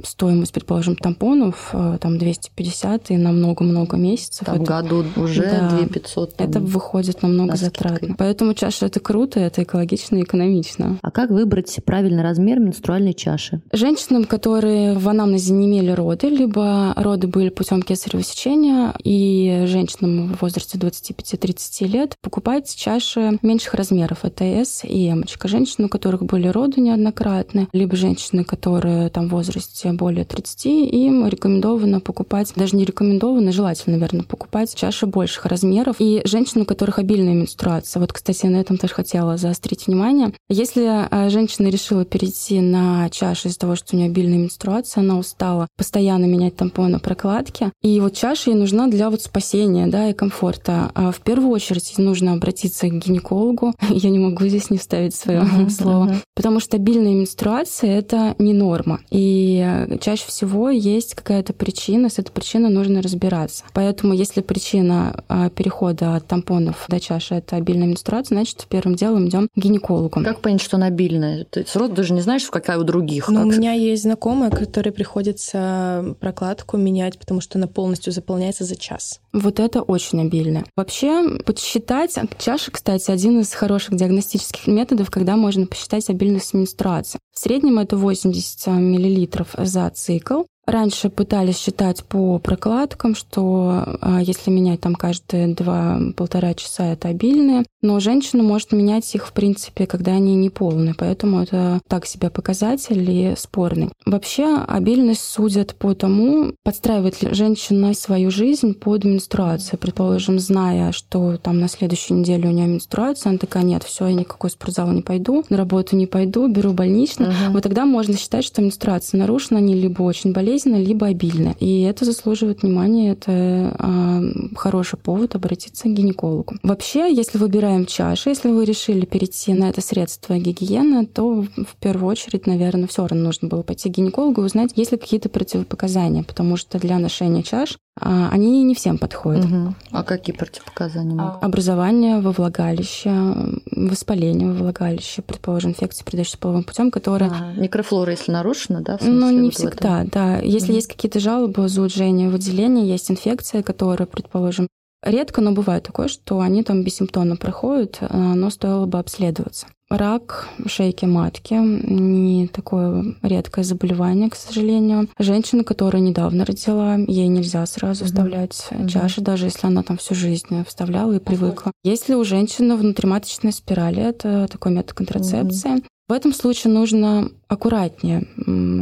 стоимость, 0.04 0.54
предположим, 0.54 0.96
тампонов, 0.96 1.70
а, 1.74 1.98
там 1.98 2.18
250 2.18 3.12
и 3.12 3.18
на 3.18 3.32
много-много 3.32 3.98
месяцев, 3.98 4.46
Там 4.46 4.56
это, 4.62 4.66
году 4.66 5.06
уже 5.16 5.42
Да. 5.44 5.70
2500. 5.70 6.36
там. 6.36 6.50
это 6.50 6.60
выходит 6.60 7.22
намного 7.24 7.56
затратно. 7.56 8.16
Поэтому 8.18 8.54
чаша 8.54 8.86
это 8.88 9.00
круто, 9.00 9.40
это 9.40 9.64
экологично 9.64 10.18
и 10.18 10.24
экономично. 10.24 10.98
А 11.02 11.12
как 11.12 11.30
выбрать 11.30 11.78
правильный 11.86 12.24
размер 12.24 12.60
менструальной 12.60 13.14
чаши? 13.14 13.62
Женщинам, 13.72 14.26
которые 14.26 14.98
в 14.98 15.08
анамнезе 15.10 15.54
не 15.54 15.68
имели 15.68 15.92
роды, 15.92 16.28
либо 16.30 16.94
роды 16.96 17.28
были 17.28 17.50
путем 17.50 17.82
кесарево 17.82 18.24
сечения, 18.24 18.94
и 19.04 19.64
женщинам 19.68 20.34
в 20.34 20.42
возрасте 20.42 20.78
25-30 20.78 21.88
лет 21.88 22.16
покупать 22.22 22.74
чаши 22.76 23.38
меньших 23.42 23.74
размеров. 23.74 24.20
Это 24.24 24.44
S 24.44 24.82
и 24.84 25.08
M. 25.08 25.24
Женщины, 25.44 25.86
у 25.86 25.90
которых 25.90 26.24
были 26.24 26.48
роды 26.48 26.82
неоднократные, 26.82 27.68
либо 27.74 27.96
женщины, 27.96 28.44
которые 28.44 29.10
там 29.14 29.30
возрасте 29.30 29.94
более 29.94 30.26
30, 30.26 30.66
им 30.66 31.28
рекомендовано 31.28 32.00
покупать, 32.00 32.52
даже 32.56 32.76
не 32.76 32.86
рекомендовано, 32.86 33.52
желательно, 33.52 33.98
наверное, 33.98 34.24
покупать 34.24 34.76
чаши 34.76 35.06
больших 35.06 35.46
размеров. 35.46 35.98
И 36.00 36.22
женщин, 36.26 36.62
у 36.62 36.66
которых 36.66 37.00
обильная 37.00 37.34
менструация, 37.34 38.00
вот, 38.00 38.12
кстати, 38.12 38.46
на 38.48 38.58
этом 38.58 38.78
тоже 38.78 38.94
хотела 38.94 39.38
заострить 39.38 39.88
внимание. 39.88 40.34
Если 40.50 40.84
а, 40.86 41.30
женщина 41.30 41.68
решила 41.68 42.06
перейти 42.06 42.60
на 42.60 43.10
чашу 43.10 43.48
из-за 43.48 43.60
того, 43.60 43.76
что 43.76 43.96
у 43.96 43.98
нее 43.98 44.10
обильная 44.10 44.38
менструация, 44.38 45.02
она 45.02 45.18
устала 45.18 45.68
постоянно 45.78 46.26
менять 46.26 46.56
тампоны, 46.56 47.00
прокладки, 47.00 47.72
и 47.82 48.00
вот 48.00 48.14
чаша 48.16 48.52
ей 48.52 48.56
нужна 48.56 48.88
для 48.88 49.10
вот 49.10 49.22
спасения, 49.22 49.88
да, 49.88 50.10
и 50.10 50.14
комфорта. 50.14 50.92
А 50.96 51.12
в 51.12 51.20
первую 51.22 51.52
очередь 51.52 51.94
нужно 51.98 52.34
обратиться 52.34 52.88
к 52.88 52.94
гинекологу. 52.94 53.74
Я 53.90 54.10
не 54.10 54.20
могу 54.20 54.48
здесь 54.48 54.70
не 54.70 54.78
вставить 54.78 55.16
свое 55.16 55.46
слово. 55.70 56.16
Потому 56.36 56.60
что 56.60 56.78
обильная 56.78 57.14
менструация— 57.14 57.92
это 58.00 58.36
не 58.40 58.54
норма. 58.54 59.02
И 59.10 59.98
чаще 60.02 60.26
всего 60.28 60.70
есть 60.70 61.16
какая-то 61.16 61.54
причина, 61.54 62.10
с 62.10 62.20
этой 62.20 62.32
причиной 62.32 62.70
нужно 62.70 63.02
разбираться. 63.02 63.64
Поэтому 63.74 64.14
если 64.14 64.42
причина 64.42 65.24
а, 65.28 65.50
перехода 65.50 66.16
от 66.16 66.28
тампонов 66.28 66.86
до 66.88 67.00
чаши— 67.00 67.36
это 67.36 67.56
обильная 67.56 67.88
менструация, 67.88 68.36
значит, 68.36 68.66
первым 68.70 68.96
делом 68.96 69.28
идем 69.28 69.48
к 69.54 69.58
гинекологу. 69.58 70.24
Как 70.24 70.42
понять, 70.42 70.62
что 70.62 70.78
она 70.78 70.88
обильная? 70.88 71.46
Ты 71.46 71.66
сразу 71.68 71.94
даже 71.94 72.14
не 72.14 72.22
знаешь, 72.22 72.46
какая 72.46 72.78
у 72.78 72.84
других. 72.84 73.28
Ну, 73.30 73.44
как... 73.44 73.46
у 73.46 73.50
меня 73.52 73.74
есть 73.74 74.04
знакомая, 74.04 74.50
которой 74.50 74.92
приходится 74.92 76.16
прокладку 76.20 76.78
менять, 76.78 77.18
потому 77.20 77.42
что 77.42 77.58
она 77.58 77.68
полностью 77.68 78.14
заполняется 78.14 78.64
за 78.64 78.76
час. 78.76 79.20
Вот 79.32 79.60
это 79.60 79.82
очень 79.82 80.22
обильно. 80.22 80.64
Вообще, 80.76 81.38
подсчитать 81.46 82.16
чаша, 82.38 82.72
кстати, 82.72 83.12
один 83.12 83.40
из 83.40 83.54
хороших 83.54 83.96
диагностических 83.96 84.68
методов, 84.68 85.10
когда 85.10 85.36
можно 85.36 85.66
посчитать 85.66 86.10
обильность 86.10 86.54
менструации. 86.54 87.20
В 87.34 87.40
среднем 87.40 87.80
это 87.80 87.98
80 87.98 88.68
мл 88.94 89.28
за 89.58 89.90
цикл. 89.90 90.42
Раньше 90.66 91.10
пытались 91.10 91.58
считать 91.58 92.04
по 92.06 92.40
прокладкам, 92.40 93.16
что 93.16 93.98
а, 94.02 94.22
если 94.22 94.50
менять 94.50 94.80
там 94.80 94.96
каждые 94.96 95.54
два-полтора 95.54 96.54
часа, 96.54 96.94
это 96.94 97.10
обильные. 97.10 97.64
Но 97.82 98.00
женщина 98.00 98.44
может 98.44 98.72
менять 98.72 99.14
их, 99.14 99.28
в 99.28 99.34
принципе, 99.34 99.86
когда 99.86 100.14
они 100.14 100.36
не 100.36 100.50
полные, 100.50 100.96
поэтому 100.98 101.42
это 101.42 101.82
так 101.90 102.06
себе 102.06 102.30
показатель 102.30 103.10
и 103.12 103.34
спорный. 103.38 103.90
Вообще, 104.06 104.56
обильность 104.66 105.24
судят 105.24 105.76
по 105.76 105.94
тому, 105.94 106.54
подстраивает 106.64 107.22
ли 107.22 107.34
женщина 107.34 107.94
свою 107.94 108.32
жизнь 108.32 108.74
под 108.74 109.04
менструацию. 109.04 109.78
Предположим, 109.78 110.40
зная, 110.40 110.94
что 110.94 111.36
там 111.36 111.60
на 111.60 111.68
следующей 111.68 112.14
неделе 112.14 112.48
у 112.48 112.54
нее 112.54 112.68
менструация, 112.68 113.32
она 113.32 113.38
такая, 113.38 113.64
нет, 113.64 113.84
все, 113.84 114.08
я 114.08 114.14
никакой 114.14 114.50
спортзал 114.50 114.90
не 114.92 115.02
пойду, 115.02 115.44
на 115.50 115.58
работу 115.58 115.98
не 115.98 116.08
пойду, 116.08 116.48
беру 116.48 116.72
больничный. 116.72 117.28
Угу. 117.28 117.52
Вот 117.52 117.64
тогда 117.64 117.86
можно 117.86 118.18
считать, 118.18 118.46
что 118.46 118.62
менструация 118.62 119.20
нарушена, 119.20 119.60
они 119.60 119.76
либо 119.76 120.04
очень 120.04 120.32
болезненны, 120.54 120.84
либо 120.84 121.08
обильны. 121.08 121.56
И 121.60 121.82
это 121.82 122.06
заслуживает 122.06 122.62
внимания, 122.62 123.12
это 123.12 123.76
э, 123.78 124.56
хороший 124.56 124.98
повод 124.98 125.36
обратиться 125.36 125.86
к 125.86 125.94
гинекологу. 125.94 126.56
Вообще, 126.64 127.14
если 127.14 127.38
выбираем 127.38 127.86
чашу. 127.86 128.30
Если 128.30 128.50
вы 128.50 128.66
решили 128.66 129.06
перейти 129.06 129.54
на 129.54 129.70
это 129.70 129.82
средство 129.82 130.38
гигиены, 130.38 131.06
то 131.06 131.42
в 131.42 131.76
первую 131.80 132.12
очередь, 132.12 132.48
наверное, 132.48 132.88
все 132.88 133.08
равно 133.08 133.26
нужно 133.26 133.48
было 133.48 133.64
пойти 133.64 133.90
к 133.90 133.94
гинекологу 133.94 134.42
и 134.42 134.46
узнать, 134.46 134.74
есть 134.76 134.92
ли 134.92 134.98
какие-то 134.98 135.30
противопоказания, 135.30 136.24
потому 136.24 136.58
что 136.58 136.80
для 136.80 137.00
ношения 137.00 137.44
чаш 137.44 137.78
они 138.00 138.64
не 138.64 138.74
всем 138.74 138.98
подходят. 138.98 139.46
Угу. 139.46 139.76
А 139.92 140.04
какие 140.04 140.36
противопоказания 140.36 141.16
могут? 141.16 141.44
Образование 141.44 142.20
во 142.20 142.32
влагалище, 142.32 143.36
воспаление 143.72 144.48
во 144.50 144.56
влагалище, 144.56 145.22
предположим, 145.22 145.72
инфекции, 145.72 146.04
передающиеся 146.04 146.40
половым 146.40 146.64
путем, 146.64 146.90
которые... 146.90 147.32
А, 147.32 147.54
микрофлора, 147.54 148.12
если 148.12 148.32
нарушена, 148.32 148.82
да? 148.82 148.98
Ну, 149.02 149.30
не 149.30 149.52
всегда, 149.52 150.06
да. 150.12 150.40
Если 150.40 150.70
угу. 150.70 150.76
есть 150.76 150.88
какие-то 150.88 151.20
жалобы, 151.20 151.70
зудожение, 151.70 152.30
выделение, 152.30 152.88
есть 152.88 153.12
инфекция, 153.12 153.62
которая, 153.62 154.08
предположим, 154.08 154.68
Редко, 155.04 155.42
но 155.42 155.52
бывает 155.52 155.84
такое, 155.84 156.08
что 156.08 156.40
они 156.40 156.64
там 156.64 156.84
бессимптомно 156.84 157.36
проходят, 157.36 157.98
э, 158.02 158.18
но 158.18 158.50
стоило 158.50 158.86
бы 158.86 159.00
обследоваться. 159.00 159.68
Рак 159.90 160.50
шейки 160.66 161.06
матки 161.06 161.54
не 161.54 162.48
такое 162.48 163.16
редкое 163.22 163.64
заболевание, 163.64 164.30
к 164.30 164.36
сожалению. 164.36 165.08
Женщина, 165.20 165.64
которая 165.64 166.02
недавно 166.02 166.46
родила, 166.46 166.96
ей 166.96 167.28
нельзя 167.28 167.64
сразу 167.66 168.06
вставлять 168.06 168.68
mm-hmm. 168.72 168.88
чаши, 168.88 169.22
даже 169.22 169.46
если 169.46 169.68
она 169.68 169.84
там 169.84 169.98
всю 169.98 170.16
жизнь 170.16 170.64
вставляла 170.66 171.14
и 171.14 171.20
привыкла. 171.20 171.72
Если 171.84 172.16
у 172.16 172.24
женщины 172.24 172.76
внутриматочная 172.76 173.52
спираль, 173.52 174.00
это 174.00 174.48
такой 174.50 174.72
метод 174.72 174.94
контрацепции, 174.94 175.78
mm-hmm. 175.78 175.86
В 176.10 176.12
этом 176.12 176.34
случае 176.34 176.74
нужно 176.74 177.32
аккуратнее 177.48 178.28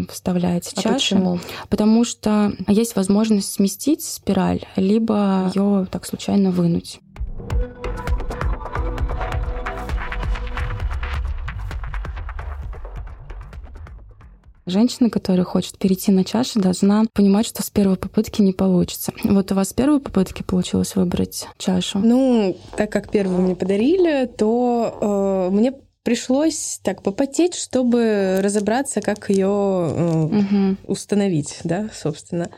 вставлять 0.09 0.73
а 0.75 0.81
чаши, 0.81 1.13
почему? 1.13 1.39
потому 1.69 2.03
что 2.03 2.51
есть 2.67 2.95
возможность 2.95 3.51
сместить 3.51 4.03
спираль, 4.03 4.61
либо 4.75 5.51
ее 5.53 5.85
так 5.91 6.07
случайно 6.07 6.49
вынуть. 6.49 6.99
Женщина, 14.65 15.11
которая 15.11 15.43
хочет 15.43 15.77
перейти 15.77 16.11
на 16.11 16.23
чашу, 16.23 16.59
должна 16.59 17.03
понимать, 17.13 17.45
что 17.45 17.61
с 17.61 17.69
первой 17.69 17.97
попытки 17.97 18.41
не 18.41 18.53
получится. 18.53 19.13
Вот 19.23 19.51
у 19.51 19.55
вас 19.55 19.69
с 19.69 19.73
первой 19.73 19.99
попытки 19.99 20.41
получилось 20.41 20.95
выбрать 20.95 21.47
чашу? 21.59 21.99
Ну, 21.99 22.57
так 22.75 22.91
как 22.91 23.11
первую 23.11 23.41
мне 23.41 23.55
подарили, 23.55 24.25
то 24.25 25.49
э, 25.51 25.53
мне 25.53 25.73
пришлось 26.03 26.79
так 26.83 27.03
попотеть, 27.03 27.55
чтобы 27.55 28.39
разобраться, 28.41 29.01
как 29.01 29.29
ее 29.29 29.45
э, 29.47 30.23
угу. 30.23 30.77
установить, 30.87 31.59
да, 31.63 31.89
собственно. 31.93 32.49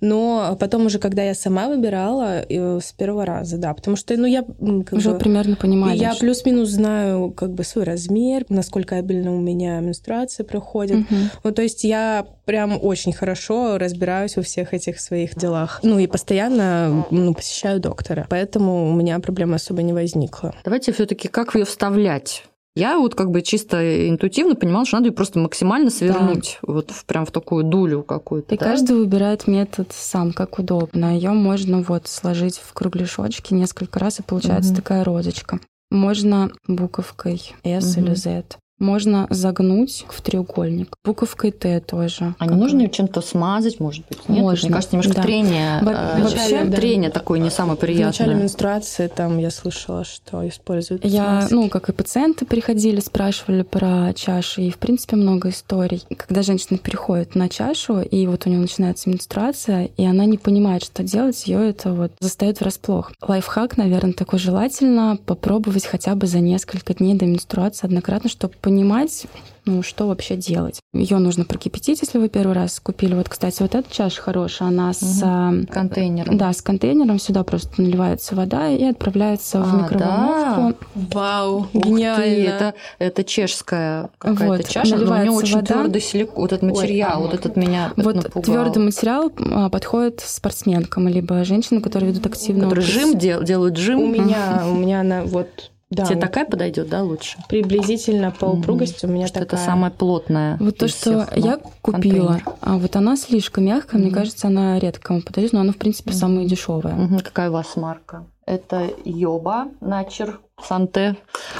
Но 0.00 0.56
потом 0.60 0.86
уже, 0.86 0.98
когда 0.98 1.22
я 1.22 1.34
сама 1.34 1.68
выбирала 1.68 2.44
э, 2.48 2.78
с 2.80 2.92
первого 2.92 3.26
раза, 3.26 3.58
да, 3.58 3.74
потому 3.74 3.96
что, 3.96 4.16
ну, 4.16 4.26
я 4.26 4.42
как 4.42 4.92
уже 4.92 5.10
бы, 5.10 5.18
примерно 5.18 5.56
понимаю. 5.56 5.96
Я 5.96 6.14
плюс-минус 6.14 6.68
знаю, 6.68 7.32
как 7.32 7.52
бы 7.52 7.64
свой 7.64 7.84
размер, 7.84 8.44
насколько 8.48 8.96
обильно 8.96 9.34
у 9.34 9.40
меня 9.40 9.80
менструация 9.80 10.44
проходит. 10.44 10.98
Угу. 10.98 11.20
Ну, 11.42 11.52
то 11.52 11.62
есть 11.62 11.82
я 11.82 12.24
прям 12.44 12.78
очень 12.80 13.12
хорошо 13.12 13.78
разбираюсь 13.78 14.36
во 14.36 14.42
всех 14.42 14.74
этих 14.74 15.00
своих 15.00 15.34
делах. 15.34 15.80
Ну 15.82 15.98
и 15.98 16.06
постоянно 16.06 17.06
ну, 17.10 17.34
посещаю 17.34 17.80
доктора, 17.80 18.26
поэтому 18.30 18.88
у 18.90 18.94
меня 18.94 19.18
проблемы 19.18 19.56
особо 19.56 19.82
не 19.82 19.92
возникло. 19.92 20.54
Давайте 20.64 20.92
все-таки 20.92 21.26
как 21.26 21.54
ее 21.56 21.64
вставлять? 21.64 22.44
Я 22.74 22.98
вот 22.98 23.14
как 23.14 23.30
бы 23.30 23.42
чисто 23.42 24.08
интуитивно 24.08 24.54
понимала, 24.54 24.86
что 24.86 24.96
надо 24.96 25.08
ее 25.08 25.12
просто 25.12 25.38
максимально 25.38 25.90
свернуть, 25.90 26.58
да. 26.62 26.72
вот 26.72 26.90
в, 26.90 27.04
прям 27.04 27.26
в 27.26 27.30
такую 27.30 27.64
дулю 27.64 28.02
какую-то. 28.02 28.54
И 28.54 28.58
да? 28.58 28.64
каждый 28.64 28.96
выбирает 28.96 29.46
метод 29.46 29.88
сам, 29.92 30.32
как 30.32 30.58
удобно. 30.58 31.14
Ее 31.14 31.30
можно 31.32 31.82
вот 31.82 32.08
сложить 32.08 32.58
в 32.58 32.72
кругляшочки 32.72 33.52
несколько 33.52 33.98
раз, 33.98 34.20
и 34.20 34.22
получается 34.22 34.72
угу. 34.72 34.76
такая 34.76 35.04
розочка. 35.04 35.60
Можно 35.90 36.50
буковкой 36.66 37.42
S 37.62 37.96
угу. 37.96 38.06
или 38.06 38.14
Z 38.14 38.56
можно 38.82 39.26
загнуть 39.30 40.04
в 40.08 40.20
треугольник. 40.20 40.96
Буковкой 41.04 41.52
Т 41.52 41.80
тоже. 41.80 42.34
А 42.38 42.46
не 42.46 42.56
нужно 42.56 42.82
ее 42.82 42.90
чем-то 42.90 43.20
смазать, 43.22 43.80
может 43.80 44.04
быть? 44.08 44.28
Нет? 44.28 44.38
Можно. 44.40 44.68
Мне 44.68 44.74
кажется, 44.74 44.96
немножко 44.96 45.14
да. 45.14 45.22
трение. 45.22 45.78
Во- 45.82 45.90
э, 45.92 46.22
вообще 46.22 46.64
да. 46.64 46.76
трение 46.76 47.10
такое 47.10 47.38
не 47.38 47.50
самое 47.50 47.78
приятное. 47.78 48.12
В 48.12 48.18
начале 48.18 48.34
менструации 48.34 49.06
там 49.06 49.38
я 49.38 49.50
слышала, 49.50 50.04
что 50.04 50.46
используют 50.46 51.04
Я, 51.04 51.40
смазки. 51.40 51.54
ну, 51.54 51.68
как 51.68 51.88
и 51.88 51.92
пациенты 51.92 52.44
приходили, 52.44 53.00
спрашивали 53.00 53.62
про 53.62 54.12
чаши, 54.14 54.62
и, 54.62 54.70
в 54.70 54.78
принципе, 54.78 55.16
много 55.16 55.50
историй. 55.50 56.02
Когда 56.16 56.42
женщина 56.42 56.78
переходит 56.78 57.34
на 57.34 57.48
чашу, 57.48 58.00
и 58.00 58.26
вот 58.26 58.46
у 58.46 58.50
нее 58.50 58.58
начинается 58.58 59.08
менструация, 59.08 59.90
и 59.96 60.04
она 60.04 60.24
не 60.24 60.38
понимает, 60.38 60.82
что 60.82 61.02
делать, 61.02 61.46
ее 61.46 61.70
это 61.70 61.92
вот 61.92 62.12
застает 62.20 62.60
врасплох. 62.60 63.12
Лайфхак, 63.26 63.76
наверное, 63.76 64.12
такой 64.12 64.38
желательно 64.38 65.18
попробовать 65.24 65.86
хотя 65.86 66.14
бы 66.14 66.26
за 66.26 66.40
несколько 66.40 66.94
дней 66.94 67.14
до 67.14 67.26
менструации 67.26 67.86
однократно, 67.86 68.28
чтобы 68.28 68.54
понимать, 68.72 69.26
ну, 69.66 69.82
что 69.82 70.08
вообще 70.08 70.34
делать. 70.34 70.80
Ее 70.94 71.18
нужно 71.18 71.44
прокипятить, 71.44 72.00
если 72.00 72.18
вы 72.18 72.28
первый 72.28 72.54
раз 72.54 72.80
купили. 72.80 73.14
Вот, 73.14 73.28
кстати, 73.28 73.62
вот 73.62 73.74
эта 73.74 73.92
чаша 73.92 74.20
хорошая, 74.20 74.68
она 74.68 74.88
угу. 74.88 74.94
с... 74.98 75.66
Контейнером. 75.70 76.38
Да, 76.38 76.52
с 76.52 76.62
контейнером. 76.62 77.18
Сюда 77.18 77.44
просто 77.44 77.80
наливается 77.80 78.34
вода 78.34 78.70
и 78.70 78.82
отправляется 78.82 79.60
а, 79.60 79.62
в 79.62 79.82
микроволновку. 79.82 80.84
Да? 80.94 81.06
Вау, 81.12 81.66
гениально. 81.74 82.16
Ты, 82.16 82.44
это, 82.46 82.74
это 82.98 83.24
чешская 83.24 84.08
какая-то 84.18 84.56
вот, 84.56 84.68
чаша, 84.68 84.96
но 84.96 85.14
у 85.14 85.18
нее 85.18 85.30
очень 85.30 85.56
вода. 85.56 85.74
твердый 85.74 86.00
силикон. 86.00 86.34
Вот 86.42 86.52
этот 86.52 86.62
материал, 86.62 87.20
Ой, 87.20 87.26
вот 87.26 87.34
этот 87.34 87.56
меня 87.56 87.92
Вот 87.96 88.16
напугал. 88.16 88.42
твердый 88.42 88.82
материал 88.82 89.30
а, 89.38 89.68
подходит 89.68 90.20
спортсменкам, 90.20 91.08
либо 91.08 91.44
женщинам, 91.44 91.82
которые 91.82 92.10
ведут 92.10 92.26
активно. 92.26 92.64
Которые 92.64 92.86
жим 92.86 93.18
дел, 93.18 93.42
делают 93.42 93.76
жим. 93.76 94.00
У 94.00 94.06
меня, 94.06 94.64
у 94.66 94.74
меня 94.74 95.00
она 95.02 95.24
вот 95.24 95.71
да, 95.92 96.04
Тебе 96.04 96.14
вот 96.16 96.20
такая 96.22 96.44
подойдет, 96.44 96.88
да, 96.88 97.02
лучше? 97.02 97.38
Приблизительно 97.48 98.30
по 98.30 98.46
упругости 98.46 99.04
угу. 99.04 99.12
у 99.12 99.16
меня 99.16 99.26
что 99.26 99.40
такая. 99.40 99.60
это 99.60 99.70
самая 99.70 99.90
плотная. 99.90 100.56
Вот 100.58 100.78
то, 100.78 100.88
что 100.88 101.26
всех, 101.26 101.36
я 101.36 101.58
купила, 101.82 102.40
а 102.60 102.78
вот 102.78 102.96
она 102.96 103.16
слишком 103.16 103.64
мягкая, 103.64 104.00
угу. 104.00 104.06
мне 104.06 104.14
кажется, 104.14 104.48
она 104.48 104.78
редко 104.78 105.08
кому 105.08 105.22
подойдет, 105.22 105.52
но 105.52 105.60
она, 105.60 105.72
в 105.72 105.76
принципе, 105.76 106.10
угу. 106.10 106.18
самая 106.18 106.46
дешевая. 106.46 106.94
Угу. 106.94 107.18
Какая 107.22 107.50
у 107.50 107.52
вас 107.52 107.76
марка? 107.76 108.26
Это 108.46 108.90
йоба, 109.04 109.68
начер, 109.80 110.40
санте. 110.60 111.16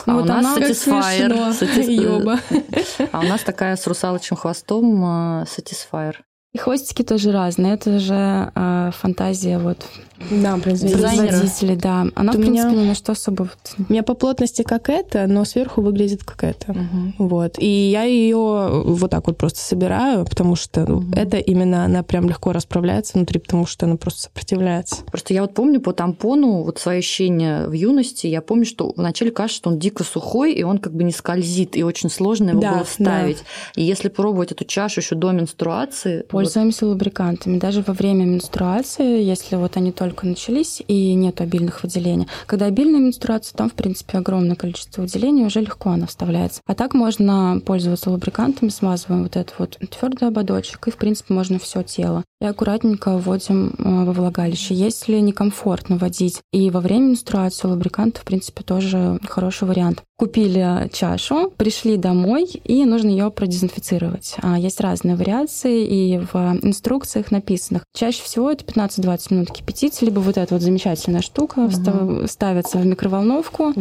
Ну 0.07 0.15
а 0.15 0.17
вот 0.17 0.25
у 0.25 0.29
нас 0.33 0.59
Satisfyer. 0.59 1.53
Satis- 1.53 1.91
Йоба. 1.91 2.39
А 3.13 3.21
у 3.21 3.23
нас 3.23 3.43
такая 3.43 3.77
с 3.77 3.87
русалочным 3.87 4.37
хвостом 4.37 5.05
э, 5.05 5.45
Satisfyer. 5.45 6.17
И 6.55 6.59
хвостики 6.59 7.03
тоже 7.03 7.33
разные. 7.33 7.73
Это 7.75 7.99
же 7.99 8.53
э, 8.55 8.91
фантазия 8.93 9.59
вот 9.59 9.87
Да, 10.31 10.59
производителей, 10.59 11.77
да. 11.77 12.07
Она, 12.15 12.33
Вот 12.33 12.43
в 12.43 12.47
у 12.47 12.51
меня- 12.51 12.65
принципе, 12.65 12.83
ни 12.85 12.89
на 12.89 12.95
что 12.95 13.13
особо... 13.13 13.45
вот- 13.45 13.87
У 13.89 13.91
меня 13.91 14.03
по 14.03 14.13
плотности 14.13 14.61
как 14.61 14.91
это, 14.91 15.27
но 15.27 15.47
сверху 15.47 15.81
выглядит 15.81 16.25
как 16.25 16.45
это. 16.45 16.73
Мгм. 16.75 17.15
Вот. 17.17 17.55
И 17.59 17.67
я 17.67 18.03
ее 18.03 18.37
вот 18.85 19.11
так 19.11 19.29
вот 19.29 19.39
просто 19.39 19.61
собираю, 19.61 20.27
потому 20.27 20.55
что 20.55 20.83
Мгм. 20.83 21.15
это 21.15 21.39
именно 21.39 21.87
она 21.87 22.03
прям 22.03 22.29
легко 22.29 22.53
расправляется 22.53 23.13
внутри, 23.15 23.41
потому 23.41 23.65
что 23.65 23.87
она 23.87 23.97
просто 23.97 24.21
сопротивляется. 24.25 24.97
Просто 25.07 25.33
я 25.33 25.41
вот 25.41 25.55
помню 25.55 25.81
по 25.81 25.95
тампону 25.95 26.65
вот 26.65 26.79
свои 26.79 26.99
ощущения 26.99 27.67
в 27.67 27.73
юности. 27.73 28.27
Я 28.27 28.43
помню, 28.43 28.67
что 28.67 28.93
вначале 28.95 29.31
кажется, 29.31 29.57
что 29.57 29.71
он 29.71 29.79
дико 29.79 30.05
сухой, 30.05 30.53
и 30.53 30.63
он 30.65 30.77
как 30.77 30.93
бы 30.93 31.03
не 31.03 31.13
скользит, 31.13 31.77
и 31.79 31.83
очень 31.83 32.11
сложно 32.11 32.51
его 32.51 32.61
Да, 32.61 32.75
было 32.75 32.85
вставить. 32.85 33.39
И 33.75 33.83
если 33.83 34.11
пробовать 34.11 34.53
эту 34.53 34.67
чашу 34.67 35.01
еще 35.01 35.15
до 35.15 35.31
менструации... 35.33 36.27
Пользуемся 36.43 36.87
лубрикантами. 36.87 37.61
Даже 37.61 37.83
во 37.87 37.95
время 37.95 38.25
менструации, 38.25 39.23
если 39.23 39.55
вот 39.55 39.77
они 39.77 39.93
только 39.93 40.27
начались 40.27 40.83
и 40.89 41.15
нет 41.15 41.41
обильных 41.41 41.85
выделений. 41.85 42.27
Когда 42.47 42.67
обильная 42.67 42.99
менструация, 42.99 43.57
там, 43.57 43.71
в 43.71 43.75
принципе, 43.75 44.19
огромное 44.19 44.57
количество 44.57 45.03
выделений, 45.03 45.47
уже 45.47 45.61
легко 45.61 45.91
она 45.91 46.09
вставляется. 46.09 46.61
А 46.67 46.75
так 46.75 46.95
можно 46.95 47.61
пользоваться 47.65 48.11
лубрикантами, 48.11 48.71
смазываем 48.71 49.23
вот 49.23 49.37
этот 49.37 49.55
вот 49.59 49.79
твердый 49.89 50.27
ободочек, 50.27 50.89
и, 50.89 50.91
в 50.91 50.97
принципе, 50.97 51.33
можно 51.33 51.61
все 51.61 51.85
тело. 51.85 52.25
И 52.43 52.45
аккуратненько 52.45 53.19
вводим 53.19 53.73
э, 53.79 54.05
во 54.05 54.13
влагалище. 54.13 54.75
Если 54.75 55.21
некомфортно 55.21 55.97
вводить 55.97 56.41
и 56.53 56.71
во 56.71 56.81
время 56.81 57.11
менструации, 57.11 57.69
лубрикант, 57.69 58.17
в 58.19 58.25
принципе, 58.25 58.65
тоже 58.65 59.21
хороший 59.29 59.69
вариант. 59.69 60.03
Купили 60.19 60.91
чашу, 60.93 61.53
пришли 61.57 61.97
домой, 61.97 62.45
и 62.65 62.85
нужно 62.85 63.11
ее 63.11 63.31
продезинфицировать. 63.31 64.35
А, 64.43 64.59
Есть 64.59 64.81
разные 64.81 65.15
вариации, 65.15 65.87
и 65.87 66.19
в 66.19 66.35
инструкциях 66.63 67.31
написанных. 67.31 67.85
Чаще 67.95 68.25
всего 68.25 68.51
это 68.51 68.65
15-20 68.65 69.19
минут 69.35 69.51
кипятить, 69.53 70.03
либо 70.03 70.19
вот 70.19 70.37
эта 70.37 70.55
вот 70.55 70.63
замечательная 70.63 71.23
штука 71.23 71.61
вста- 71.63 72.27
ставится 72.27 72.79
в 72.79 72.87
микроволновку 72.87 73.73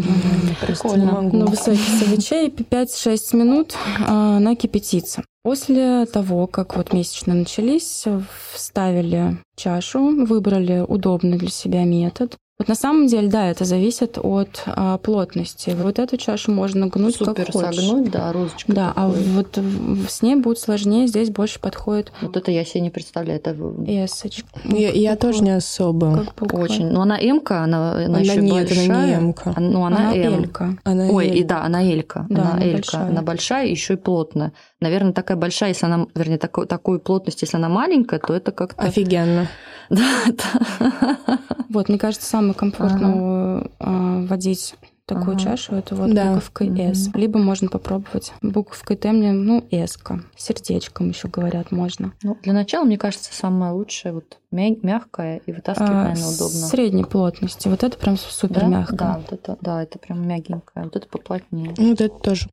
Прикольно. 0.62 1.12
могу. 1.14 1.36
на 1.38 1.46
высоких 1.48 1.82
свечей 1.82 2.50
5-6 2.50 3.36
минут 3.36 3.74
а, 4.08 4.38
она 4.38 4.56
кипятится. 4.56 5.24
После 5.44 6.06
того, 6.06 6.46
как 6.46 6.76
вот 6.76 6.94
месячные 6.94 7.36
начались, 7.36 8.06
вставили 8.54 9.38
чашу, 9.56 10.26
выбрали 10.26 10.86
удобный 10.88 11.40
для 11.40 11.50
себя 11.50 11.84
метод. 11.84 12.38
Вот 12.62 12.68
на 12.68 12.76
самом 12.76 13.08
деле, 13.08 13.28
да, 13.28 13.50
это 13.50 13.66
зависит 13.66 14.20
от 14.22 14.62
а, 14.68 15.00
плотности. 15.00 15.72
Вот 15.76 15.98
эту 15.98 16.18
чашу 16.18 16.52
можно 16.52 16.86
гнуть 16.86 17.16
Супер 17.16 17.46
как 17.46 17.52
хочешь. 17.54 17.76
согнуть, 17.88 18.12
да, 18.12 18.32
розочка. 18.32 18.72
Да, 18.72 18.94
а 18.96 19.10
такой. 19.10 19.24
вот 19.30 19.58
в- 19.58 20.08
с 20.08 20.22
ней 20.22 20.36
будет 20.36 20.60
сложнее, 20.60 21.08
здесь 21.08 21.32
больше 21.32 21.60
подходит 21.60 22.12
Вот 22.22 22.38
это 22.38 22.52
я 22.52 22.64
себе 22.64 22.82
не 22.82 22.92
представляю. 22.92 23.40
Это 23.40 23.56
эсочка. 23.88 24.48
Я, 24.64 24.92
я 24.92 25.16
тоже 25.16 25.42
не 25.42 25.50
особо. 25.56 26.28
Очень. 26.52 26.86
Но 26.92 27.02
она 27.02 27.20
М-ка, 27.20 27.64
она, 27.64 27.94
она, 27.94 28.06
Она 28.06 28.20
еще 28.20 28.42
нет, 28.42 28.68
большая. 28.68 28.86
она 28.90 29.06
не 29.08 29.14
М-ка. 29.14 29.54
А, 29.56 29.60
Ну, 29.60 29.84
она, 29.84 29.98
Она 29.98 30.16
М. 30.16 30.34
элька. 30.36 30.78
Она 30.84 31.08
Ой, 31.08 31.30
и 31.30 31.44
да, 31.44 31.64
она 31.64 31.82
Элька. 31.84 32.28
Да, 32.30 32.42
она 32.44 32.52
она 32.52 32.62
Элька. 32.64 32.76
большая. 32.76 33.08
Она 33.08 33.22
большая 33.24 33.66
и 33.66 33.72
еще 33.72 33.94
и 33.96 33.98
плотная. 33.98 34.52
Наверное, 34.82 35.14
такая 35.14 35.36
большая, 35.36 35.70
если 35.70 35.88
она, 35.88 36.06
вернее, 36.14 36.38
тако- 36.38 36.66
такую 36.68 37.00
плотность, 37.00 37.42
если 37.42 37.58
она 37.58 37.70
маленькая, 37.70 38.20
то 38.20 38.36
это 38.36 38.52
как-то... 38.52 38.84
Офигенно. 38.84 39.48
Да, 39.90 40.06
это- 40.26 41.10
Вот, 41.70 41.90
мне 41.90 41.98
кажется, 41.98 42.26
самое 42.28 42.51
комфортно 42.54 43.70
а, 43.80 44.22
вводить 44.26 44.76
такую 45.06 45.32
Ага. 45.36 45.40
чашу, 45.40 45.76
это 45.76 45.96
вот 45.96 46.14
Да. 46.14 46.30
буковкой 46.30 46.70
S. 46.80 47.10
Либо 47.14 47.38
можно 47.38 47.68
попробовать 47.68 48.32
буковкой 48.42 48.96
Т, 48.96 49.12
мне, 49.12 49.34
ну, 49.34 49.66
s 49.70 49.98
Сердечком 50.38 51.10
еще 51.10 51.28
говорят, 51.28 51.72
можно. 51.72 52.14
Ну, 52.24 52.38
для 52.44 52.54
начала, 52.54 52.86
мне 52.86 52.98
кажется, 52.98 53.34
самое 53.34 53.74
лучшее 53.74 54.14
вот 54.14 54.38
мя- 54.52 54.76
мягкое 54.82 55.42
и 55.46 55.52
вытаскивать, 55.52 55.90
А, 55.90 56.04
наверное, 56.06 56.28
удобно. 56.30 56.68
Средней 56.68 57.04
плотности. 57.04 57.68
Вот 57.68 57.84
это 57.84 57.98
прям 57.98 58.16
супер 58.18 58.62
Да? 58.62 58.68
мягко. 58.68 58.96
Да, 58.96 59.18
вот 59.20 59.34
это, 59.34 59.58
да, 59.60 59.84
это 59.84 60.00
прям 60.00 60.26
мягенькое. 60.26 60.86
Вот 60.86 60.96
это 60.96 61.08
поплотнее. 61.08 61.74
Ну, 61.78 61.90
вот 61.90 62.00
это 62.00 62.16
тоже 62.20 62.50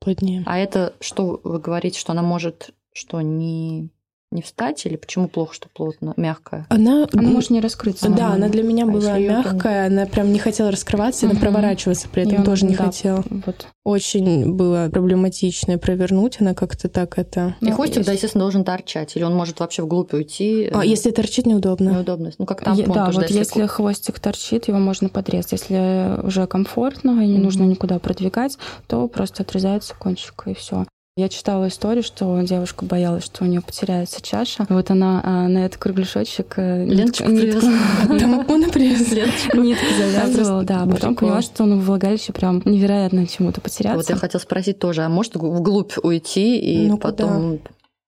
плотнее. 0.00 0.42
А 0.46 0.56
это 0.58 0.94
что 1.00 1.38
вы 1.44 1.58
говорите, 1.58 1.98
что 1.98 2.12
она 2.12 2.22
может 2.22 2.70
что 2.92 3.20
не 3.20 3.90
не 4.32 4.42
встать 4.42 4.86
или 4.86 4.94
почему 4.94 5.28
плохо, 5.28 5.54
что 5.54 5.68
плотно, 5.74 6.14
мягкая? 6.16 6.64
Она, 6.68 7.08
Она 7.12 7.22
может 7.28 7.50
не 7.50 7.60
раскрыться. 7.60 8.08
Да, 8.10 8.28
она 8.34 8.48
для 8.48 8.62
меня 8.62 8.84
А 8.84 8.86
была 8.86 9.14
там- 9.14 9.22
мягкая, 9.22 9.86
она 9.88 10.06
прям 10.06 10.32
не 10.32 10.38
хотела 10.38 10.70
раскрываться, 10.70 11.26
и 11.26 11.30
она 11.30 11.38
проворачиваться 11.40 12.08
при 12.08 12.22
этом 12.22 12.34
Её 12.34 12.44
тоже 12.44 12.64
не 12.64 12.70
нужно, 12.70 12.84
да, 12.84 12.90
хотела. 12.92 13.24
Вот. 13.44 13.66
Очень 13.84 14.54
было 14.54 14.88
проблематично 14.92 15.78
провернуть, 15.78 16.36
она 16.40 16.54
как-то 16.54 16.88
так 16.88 17.18
это... 17.18 17.56
И 17.60 17.66
Ну, 17.66 17.72
хвостик, 17.72 18.04
да, 18.04 18.12
есть. 18.12 18.22
естественно, 18.22 18.44
должен 18.44 18.62
торчать, 18.62 19.16
или 19.16 19.24
он 19.24 19.34
может 19.34 19.58
вообще 19.58 19.82
вглубь 19.82 20.12
уйти. 20.14 20.70
А, 20.72 20.84
э, 20.84 20.88
если 20.88 21.10
торчит, 21.10 21.46
неудобно. 21.46 21.90
неудобность. 21.90 22.38
Ну, 22.38 22.46
как 22.46 22.62
тампон 22.62 22.84
Е- 22.84 22.92
да, 22.94 23.06
тоже, 23.06 23.20
вот 23.20 23.30
если 23.30 23.66
хвостик 23.66 24.20
торчит, 24.20 24.68
его 24.68 24.78
можно 24.78 25.08
подрезать. 25.08 25.52
Если 25.52 26.20
уже 26.24 26.46
комфортно 26.46 27.20
и 27.22 27.26
не 27.26 27.38
нужно 27.38 27.64
никуда 27.64 27.98
продвигать, 27.98 28.58
то 28.86 29.08
просто 29.08 29.42
отрезается 29.42 29.94
кончик 29.98 30.44
и 30.46 30.54
все. 30.54 30.84
Я 31.20 31.28
читала 31.28 31.68
историю, 31.68 32.02
что 32.02 32.40
девушка 32.40 32.86
боялась, 32.86 33.26
что 33.26 33.44
у 33.44 33.46
нее 33.46 33.60
потеряется 33.60 34.22
чаша. 34.22 34.64
Вот 34.70 34.90
она 34.90 35.20
а, 35.22 35.48
на 35.48 35.66
этот 35.66 35.78
кругляшочек 35.78 36.54
э, 36.56 36.86
Ленточку 36.86 37.26
привязала. 37.26 37.76
Тампоны 38.18 38.70
привезли. 38.70 39.20
Ленточку. 39.20 39.58
нитку 39.58 39.84
завязывала, 39.98 40.62
да. 40.62 40.86
Потом 40.86 41.14
поняла, 41.14 41.42
что 41.42 41.66
ну, 41.66 41.78
влагалище 41.78 42.32
прям 42.32 42.62
невероятно 42.64 43.26
чему-то 43.26 43.60
потеряться. 43.60 43.98
Вот 43.98 44.08
я 44.08 44.16
хотела 44.16 44.40
спросить 44.40 44.78
тоже, 44.78 45.02
а 45.02 45.10
может 45.10 45.36
вглубь 45.36 45.92
уйти 46.02 46.58
и 46.58 46.96
потом 46.96 47.58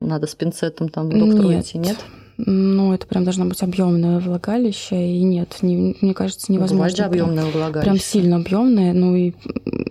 надо 0.00 0.26
с 0.26 0.34
пинцетом 0.34 0.88
там 0.88 1.10
доктору 1.10 1.52
идти, 1.52 1.76
нет? 1.76 1.98
Ну, 2.44 2.92
это 2.92 3.06
прям 3.06 3.22
должно 3.24 3.44
быть 3.44 3.62
объемное 3.62 4.18
влагалище, 4.18 4.96
и 4.96 5.22
нет, 5.22 5.58
не- 5.62 5.96
мне 6.00 6.12
кажется, 6.12 6.46
Ну, 6.48 6.56
Бывает 6.56 6.72
невозможно. 6.72 6.88
же 6.90 6.96
прям- 6.96 7.08
объемное 7.28 7.52
влагалище. 7.52 7.82
Прям 7.90 7.98
сильно 7.98 8.36
объемная, 8.36 8.92
ну 8.92 9.14
и 9.14 9.32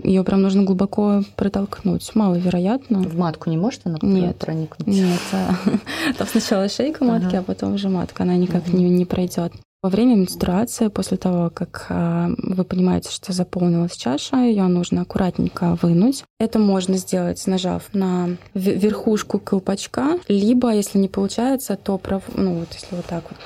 ее 0.03 0.23
прям 0.23 0.41
нужно 0.41 0.63
глубоко 0.63 1.23
протолкнуть. 1.37 2.09
Маловероятно. 2.13 2.99
В 3.03 3.17
матку 3.17 3.49
не 3.49 3.57
может 3.57 3.81
она 3.85 3.97
Нет. 4.01 4.37
проникнуть? 4.37 4.87
Нет, 4.87 5.19
а, 5.31 5.55
там 6.17 6.27
сначала 6.27 6.67
шейка 6.67 7.05
матки, 7.05 7.27
Ага. 7.27 7.39
а 7.39 7.43
потом 7.43 7.75
уже 7.75 7.87
матка, 7.89 8.23
она 8.23 8.35
никак 8.35 8.67
не, 8.73 8.89
не 8.89 9.05
пройдет. 9.05 9.53
Во 9.83 9.89
время 9.89 10.13
менструации, 10.13 10.89
после 10.89 11.17
того, 11.17 11.49
как 11.49 11.87
а, 11.89 12.29
вы 12.37 12.63
понимаете, 12.63 13.09
что 13.09 13.33
заполнилась 13.33 13.95
чаша, 13.95 14.37
ее 14.37 14.67
нужно 14.67 15.01
аккуратненько 15.01 15.75
вынуть. 15.81 16.23
Это 16.39 16.59
можно 16.59 16.97
сделать, 16.97 17.41
нажав 17.47 17.91
на 17.91 18.37
ве- 18.53 18.77
верхушку 18.77 19.39
колпачка, 19.39 20.19
либо, 20.27 20.71
если 20.71 20.99
не 20.99 21.07
получается, 21.07 21.77
то 21.77 21.97
пров- 21.97 22.31
ну 22.35 22.59
вот 22.59 22.67
если 22.73 22.95
вот 22.95 23.05
так 23.05 23.23
вот 23.27 23.39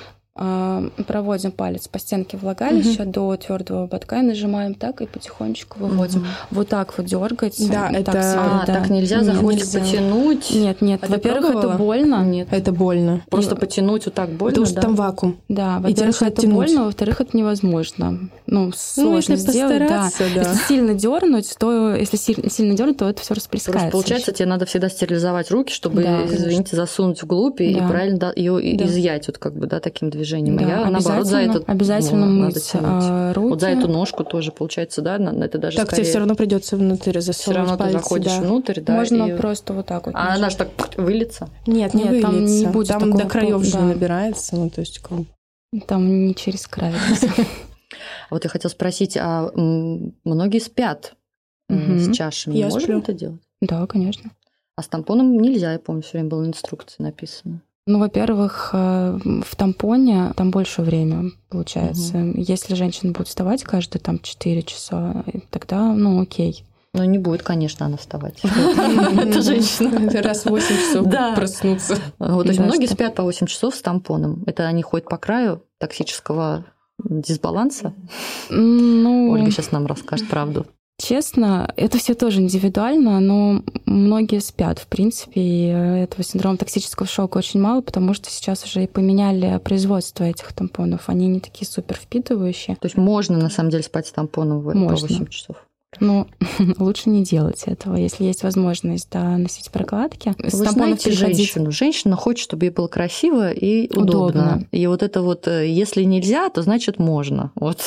проводим 1.07 1.51
палец 1.51 1.87
по 1.87 1.97
стенке 1.97 2.35
влагалища 2.37 3.05
до 3.05 3.35
твердого 3.37 3.83
ободка 3.83 4.19
и 4.19 4.21
нажимаем 4.21 4.73
так 4.75 4.99
и 5.01 5.05
потихонечку 5.05 5.79
выводим. 5.79 6.19
Мгм. 6.21 6.27
Вот 6.51 6.67
так 6.67 6.97
вот 6.97 7.05
дергать. 7.07 7.55
Да, 7.69 7.87
так 7.89 7.93
это- 8.01 8.11
себе, 8.11 8.39
А, 8.41 8.63
да. 8.67 8.73
так 8.73 8.89
нельзя 8.89 9.21
Нет, 9.21 9.37
хвостик 9.37 9.65
нельзя. 9.65 9.79
потянуть? 9.79 10.51
Нет, 10.51 10.81
нет. 10.81 10.99
А 11.03 11.07
Во-первых, 11.07 11.55
это 11.55 11.69
больно. 11.69 12.25
Нет. 12.25 12.49
Это 12.51 12.73
больно. 12.73 13.21
Просто 13.29 13.55
И- 13.55 13.57
потянуть 13.57 14.05
вот 14.05 14.13
так 14.13 14.29
больно, 14.29 14.49
Потому 14.51 14.65
что 14.65 14.75
да? 14.75 14.81
там 14.81 14.95
вакуум. 14.95 15.37
Да, 15.47 15.77
И 15.77 15.83
во-первых, 15.93 16.21
это 16.21 16.25
оттянуть. 16.41 16.55
больно, 16.55 16.83
во-вторых, 16.85 17.21
это 17.21 17.37
невозможно. 17.37 18.29
Ну, 18.45 18.71
сложно 18.75 19.35
Ну, 19.35 19.35
если 19.41 19.51
сделать, 19.51 19.79
да. 19.87 20.03
постараться, 20.03 20.23
да. 20.35 20.41
Если 20.51 20.63
сильно 20.67 20.93
дернуть, 20.95 21.55
то 21.57 21.95
если 21.95 22.17
сильно, 22.17 22.49
сильно 22.49 22.75
дернуть, 22.75 22.97
то 22.97 23.07
это 23.09 23.21
все 23.21 23.33
распускается. 23.35 23.79
Просто 23.89 23.91
получается, 23.91 24.31
тебе 24.33 24.47
надо 24.47 24.65
всегда 24.65 24.89
стерилизовать 24.89 25.49
руки, 25.49 25.71
чтобы, 25.73 26.03
Да, 26.03 26.25
извините, 26.25 26.75
засунуть 26.75 27.23
вглубь 27.23 27.61
и, 27.61 27.71
и 27.71 27.75
Да. 27.79 27.87
правильно 27.87 28.33
ее 28.35 28.59
Да. 28.77 28.85
изъять 28.85 29.27
вот 29.27 29.37
как 29.37 29.55
бы, 29.55 29.67
да, 29.67 29.79
таким 29.79 30.09
движением. 30.09 30.24
Да, 30.31 30.65
А 30.65 30.67
я, 30.85 30.89
наоборот, 30.89 31.03
за 31.03 31.37
обязательно- 31.39 31.51
это 31.63 31.71
обязательно 31.71 32.25
ну, 32.25 32.41
надо 32.41 32.55
мыть 32.55 32.71
тянуть. 32.71 32.85
а, 32.89 33.33
руки. 33.33 33.49
Вот 33.49 33.61
за 33.61 33.67
эту 33.69 33.87
ножку 33.87 34.23
тоже, 34.23 34.51
получается, 34.51 35.01
да, 35.01 35.17
на- 35.19 35.43
это 35.45 35.57
даже 35.57 35.77
Так 35.77 35.87
тебе 35.87 35.95
скорее... 35.97 36.09
все 36.09 36.17
равно 36.19 36.35
придется 36.35 36.77
внутрь 36.77 37.11
Всё 37.11 37.21
засунуть 37.21 37.57
равно 37.57 37.73
ты 37.73 37.77
пальцы, 37.79 37.97
заходишь 37.99 38.31
да. 38.33 38.41
внутрь, 38.41 38.81
да, 38.81 38.93
Можно 38.95 39.23
и- 39.23 39.37
просто 39.37 39.73
вот 39.73 39.85
так 39.85 40.05
вот. 40.07 40.15
А 40.15 40.19
нажать. 40.23 40.37
она 40.37 40.49
же 40.49 40.57
так 40.57 40.69
выльется. 40.97 41.49
Нет, 41.67 41.93
не 41.93 42.03
Нет, 42.03 42.21
там 42.21 42.45
не 42.45 42.65
будет 42.67 42.87
Там 42.87 42.99
такого 43.01 43.21
до 43.23 43.29
краев 43.29 43.51
пол- 43.53 43.63
же 43.63 43.71
да. 43.73 43.81
набирается. 43.81 44.55
Ну, 44.55 44.69
то 44.69 44.81
есть, 44.81 44.99
как 44.99 45.19
Там 45.87 46.27
не 46.27 46.35
через 46.35 46.67
край. 46.67 46.91
А 46.91 46.95
вот 48.31 48.43
я 48.43 48.49
хотела 48.49 48.71
спросить, 48.71 49.17
а 49.19 49.51
многие 49.55 50.59
спят 50.59 51.13
с 51.69 52.11
чашами? 52.15 52.55
Я 52.57 52.65
Можно 52.65 52.79
сплю. 52.79 52.99
это 52.99 53.13
делать? 53.13 53.41
Да, 53.61 53.85
конечно. 53.87 54.31
А 54.77 54.81
с 54.83 54.87
тампоном 54.87 55.37
нельзя, 55.37 55.71
я 55.73 55.79
помню, 55.79 56.01
все 56.01 56.13
время 56.13 56.29
было 56.29 56.43
в 56.43 56.47
инструкции 56.47 57.01
написано. 57.01 57.61
Ну, 57.87 57.99
во-первых, 57.99 58.71
э, 58.73 59.19
в 59.45 59.55
тампоне 59.55 60.33
там 60.35 60.49
больше 60.49 60.81
время 60.81 61.31
получается. 61.49 62.17
Если 62.35 62.73
женщина 62.73 63.11
будет 63.11 63.27
вставать 63.27 63.63
каждые 63.63 64.01
там 64.01 64.19
4 64.19 64.63
часа, 64.63 65.23
тогда, 65.51 65.93
ну, 65.93 66.19
окей. 66.19 66.65
Но 66.93 67.03
не 67.03 67.17
будет, 67.17 67.43
конечно, 67.43 67.85
она 67.85 67.97
вставать. 67.97 68.39
Это 68.43 69.41
женщина. 69.41 70.09
Раз 70.23 70.45
в 70.45 70.49
8 70.49 70.67
часов 70.67 71.35
проснуться. 71.35 71.97
Вот, 72.17 72.43
то 72.43 72.49
есть 72.49 72.59
многие 72.59 72.87
спят 72.87 73.15
по 73.15 73.23
8 73.23 73.47
часов 73.47 73.75
с 73.75 73.81
тампоном. 73.81 74.43
Это 74.47 74.65
они 74.65 74.81
ходят 74.81 75.07
по 75.07 75.17
краю 75.17 75.61
токсического 75.77 76.65
дисбаланса? 77.03 77.93
Ну, 78.49 79.31
Ольга 79.31 79.51
сейчас 79.51 79.71
нам 79.71 79.85
расскажет 79.85 80.27
правду. 80.29 80.65
Честно, 80.97 81.73
это 81.75 81.97
все 81.97 82.13
тоже 82.13 82.39
индивидуально, 82.39 83.19
но 83.19 83.61
многие 83.85 84.39
спят, 84.39 84.79
в 84.79 84.87
принципе, 84.87 85.41
и 85.41 85.65
этого 85.67 86.23
синдрома 86.23 86.57
токсического 86.57 87.05
шока 87.05 87.37
очень 87.37 87.59
мало, 87.59 87.81
потому 87.81 88.13
что 88.13 88.29
сейчас 88.29 88.63
уже 88.63 88.85
и 88.85 88.87
поменяли 88.87 89.57
производство 89.59 90.23
этих 90.23 90.53
тампонов. 90.53 91.09
Они 91.09 91.27
не 91.27 91.41
такие 91.41 91.67
супер 91.67 91.97
впитывающие. 91.97 92.77
То 92.77 92.85
есть 92.85 92.95
можно, 92.95 93.37
на 93.37 93.49
самом 93.49 93.71
деле, 93.71 93.83
спать 93.83 94.07
с 94.07 94.13
тампоном 94.13 94.61
в 94.61 94.73
Можно. 94.73 95.07
8 95.07 95.27
часов? 95.27 95.64
Но 95.99 96.27
лучше 96.77 97.09
не 97.09 97.23
делать 97.23 97.63
этого, 97.65 97.95
если 97.95 98.23
есть 98.25 98.43
возможность 98.43 99.07
да, 99.11 99.37
носить 99.37 99.69
прокладки. 99.71 100.33
С 100.43 100.53
Вы 100.53 100.65
знаете 100.69 101.09
переходить- 101.09 101.37
женщину. 101.37 101.71
Женщина 101.71 102.15
хочет, 102.15 102.43
чтобы 102.43 102.65
ей 102.65 102.71
было 102.71 102.87
красиво 102.87 103.51
и 103.51 103.87
удобно. 103.91 104.05
Удобно. 104.15 104.67
И 104.71 104.87
вот 104.87 105.03
это 105.03 105.21
вот, 105.21 105.47
э, 105.47 105.67
если 105.67 106.03
нельзя, 106.03 106.49
то 106.49 106.61
значит 106.61 106.99
можно. 106.99 107.51
Вот. 107.55 107.79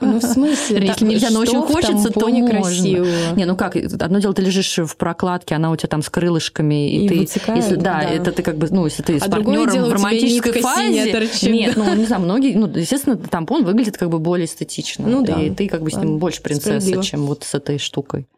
Ну, 0.00 0.20
в 0.20 0.22
смысле? 0.22 0.86
Если 0.86 1.04
нельзя, 1.06 1.30
но 1.30 1.40
очень 1.40 1.60
хочется, 1.60 2.10
то 2.12 2.28
можно. 2.28 2.48
красивого? 2.48 3.34
Не, 3.36 3.44
ну 3.44 3.56
как, 3.56 3.76
одно 3.76 4.18
дело, 4.18 4.34
ты 4.34 4.42
лежишь 4.42 4.78
в 4.78 4.96
прокладке, 4.96 5.54
она 5.54 5.70
у 5.70 5.76
тебя 5.76 5.88
там 5.88 6.02
с 6.02 6.10
крылышками, 6.10 6.90
и, 6.90 7.04
И 7.04 7.08
ты, 7.08 7.18
вытекает, 7.20 7.62
если, 7.62 7.76
да, 7.76 8.00
да. 8.02 8.10
это 8.10 8.32
ты 8.32 8.42
как 8.42 8.56
бы, 8.58 8.68
ну, 8.70 8.84
если 8.84 9.02
ты 9.02 9.18
с 9.18 9.22
А 9.22 9.28
другое 9.28 9.56
партнером 9.64 9.74
дело, 9.74 9.90
в 9.90 9.92
романтической 9.94 10.60
фазе, 10.62 11.12
торчит, 11.12 11.50
нет, 11.50 11.74
да. 11.76 11.84
ну 11.84 11.94
не 11.94 12.04
знаю, 12.06 12.22
многие, 12.22 12.54
ну, 12.56 12.66
естественно, 12.68 13.16
тампон 13.16 13.64
выглядит 13.64 13.96
как 13.96 14.10
бы 14.10 14.18
более 14.18 14.46
эстетично, 14.46 15.06
Ну 15.06 15.22
да. 15.24 15.40
и 15.40 15.50
ты 15.50 15.68
как 15.68 15.82
бы 15.82 15.90
с 15.90 15.96
ним 15.96 16.18
больше 16.18 16.42
принцесса, 16.42 17.02
чем 17.02 17.26
вот 17.26 17.44
с 17.44 17.54
этой 17.56 17.78
штукой. 17.78 18.28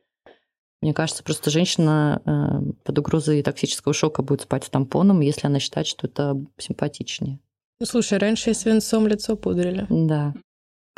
Мне 0.80 0.94
кажется, 0.94 1.24
просто 1.24 1.50
женщина 1.50 2.22
э, 2.24 2.72
под 2.84 2.98
угрозой 2.98 3.42
токсического 3.42 3.92
шока 3.92 4.22
будет 4.22 4.42
спать 4.42 4.64
с 4.64 4.70
тампоном, 4.70 5.20
если 5.20 5.46
она 5.48 5.58
считает, 5.58 5.86
что 5.86 6.06
это 6.06 6.40
симпатичнее. 6.56 7.40
Ну, 7.80 7.86
слушай, 7.86 8.18
раньше 8.18 8.54
свинцом 8.54 9.06
лицо 9.06 9.36
пудрили. 9.36 9.86
Да. 9.88 10.34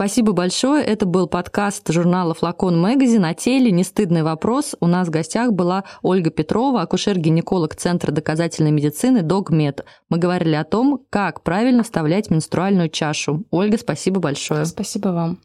Спасибо 0.01 0.33
большое. 0.33 0.83
Это 0.83 1.05
был 1.05 1.27
подкаст 1.27 1.93
журнала 1.93 2.33
«Флакон 2.33 2.81
Магазин» 2.81 3.23
о 3.27 3.35
теле 3.35 3.71
«Не 3.71 3.85
стыдный 3.85 4.23
вопрос». 4.23 4.75
У 4.81 4.87
нас 4.87 5.09
в 5.09 5.11
гостях 5.11 5.53
была 5.53 5.85
Ольга 6.01 6.31
Петрова, 6.31 6.81
акушер-гинеколог 6.81 7.75
Центра 7.75 8.11
доказательной 8.11 8.71
медицины 8.71 9.21
«Догмед». 9.21 9.85
Мы 10.09 10.17
говорили 10.17 10.55
о 10.55 10.65
том, 10.65 11.05
как 11.11 11.43
правильно 11.43 11.83
вставлять 11.83 12.31
менструальную 12.31 12.89
чашу. 12.89 13.45
Ольга, 13.51 13.77
спасибо 13.77 14.21
большое. 14.21 14.65
Спасибо 14.65 15.09
вам. 15.09 15.39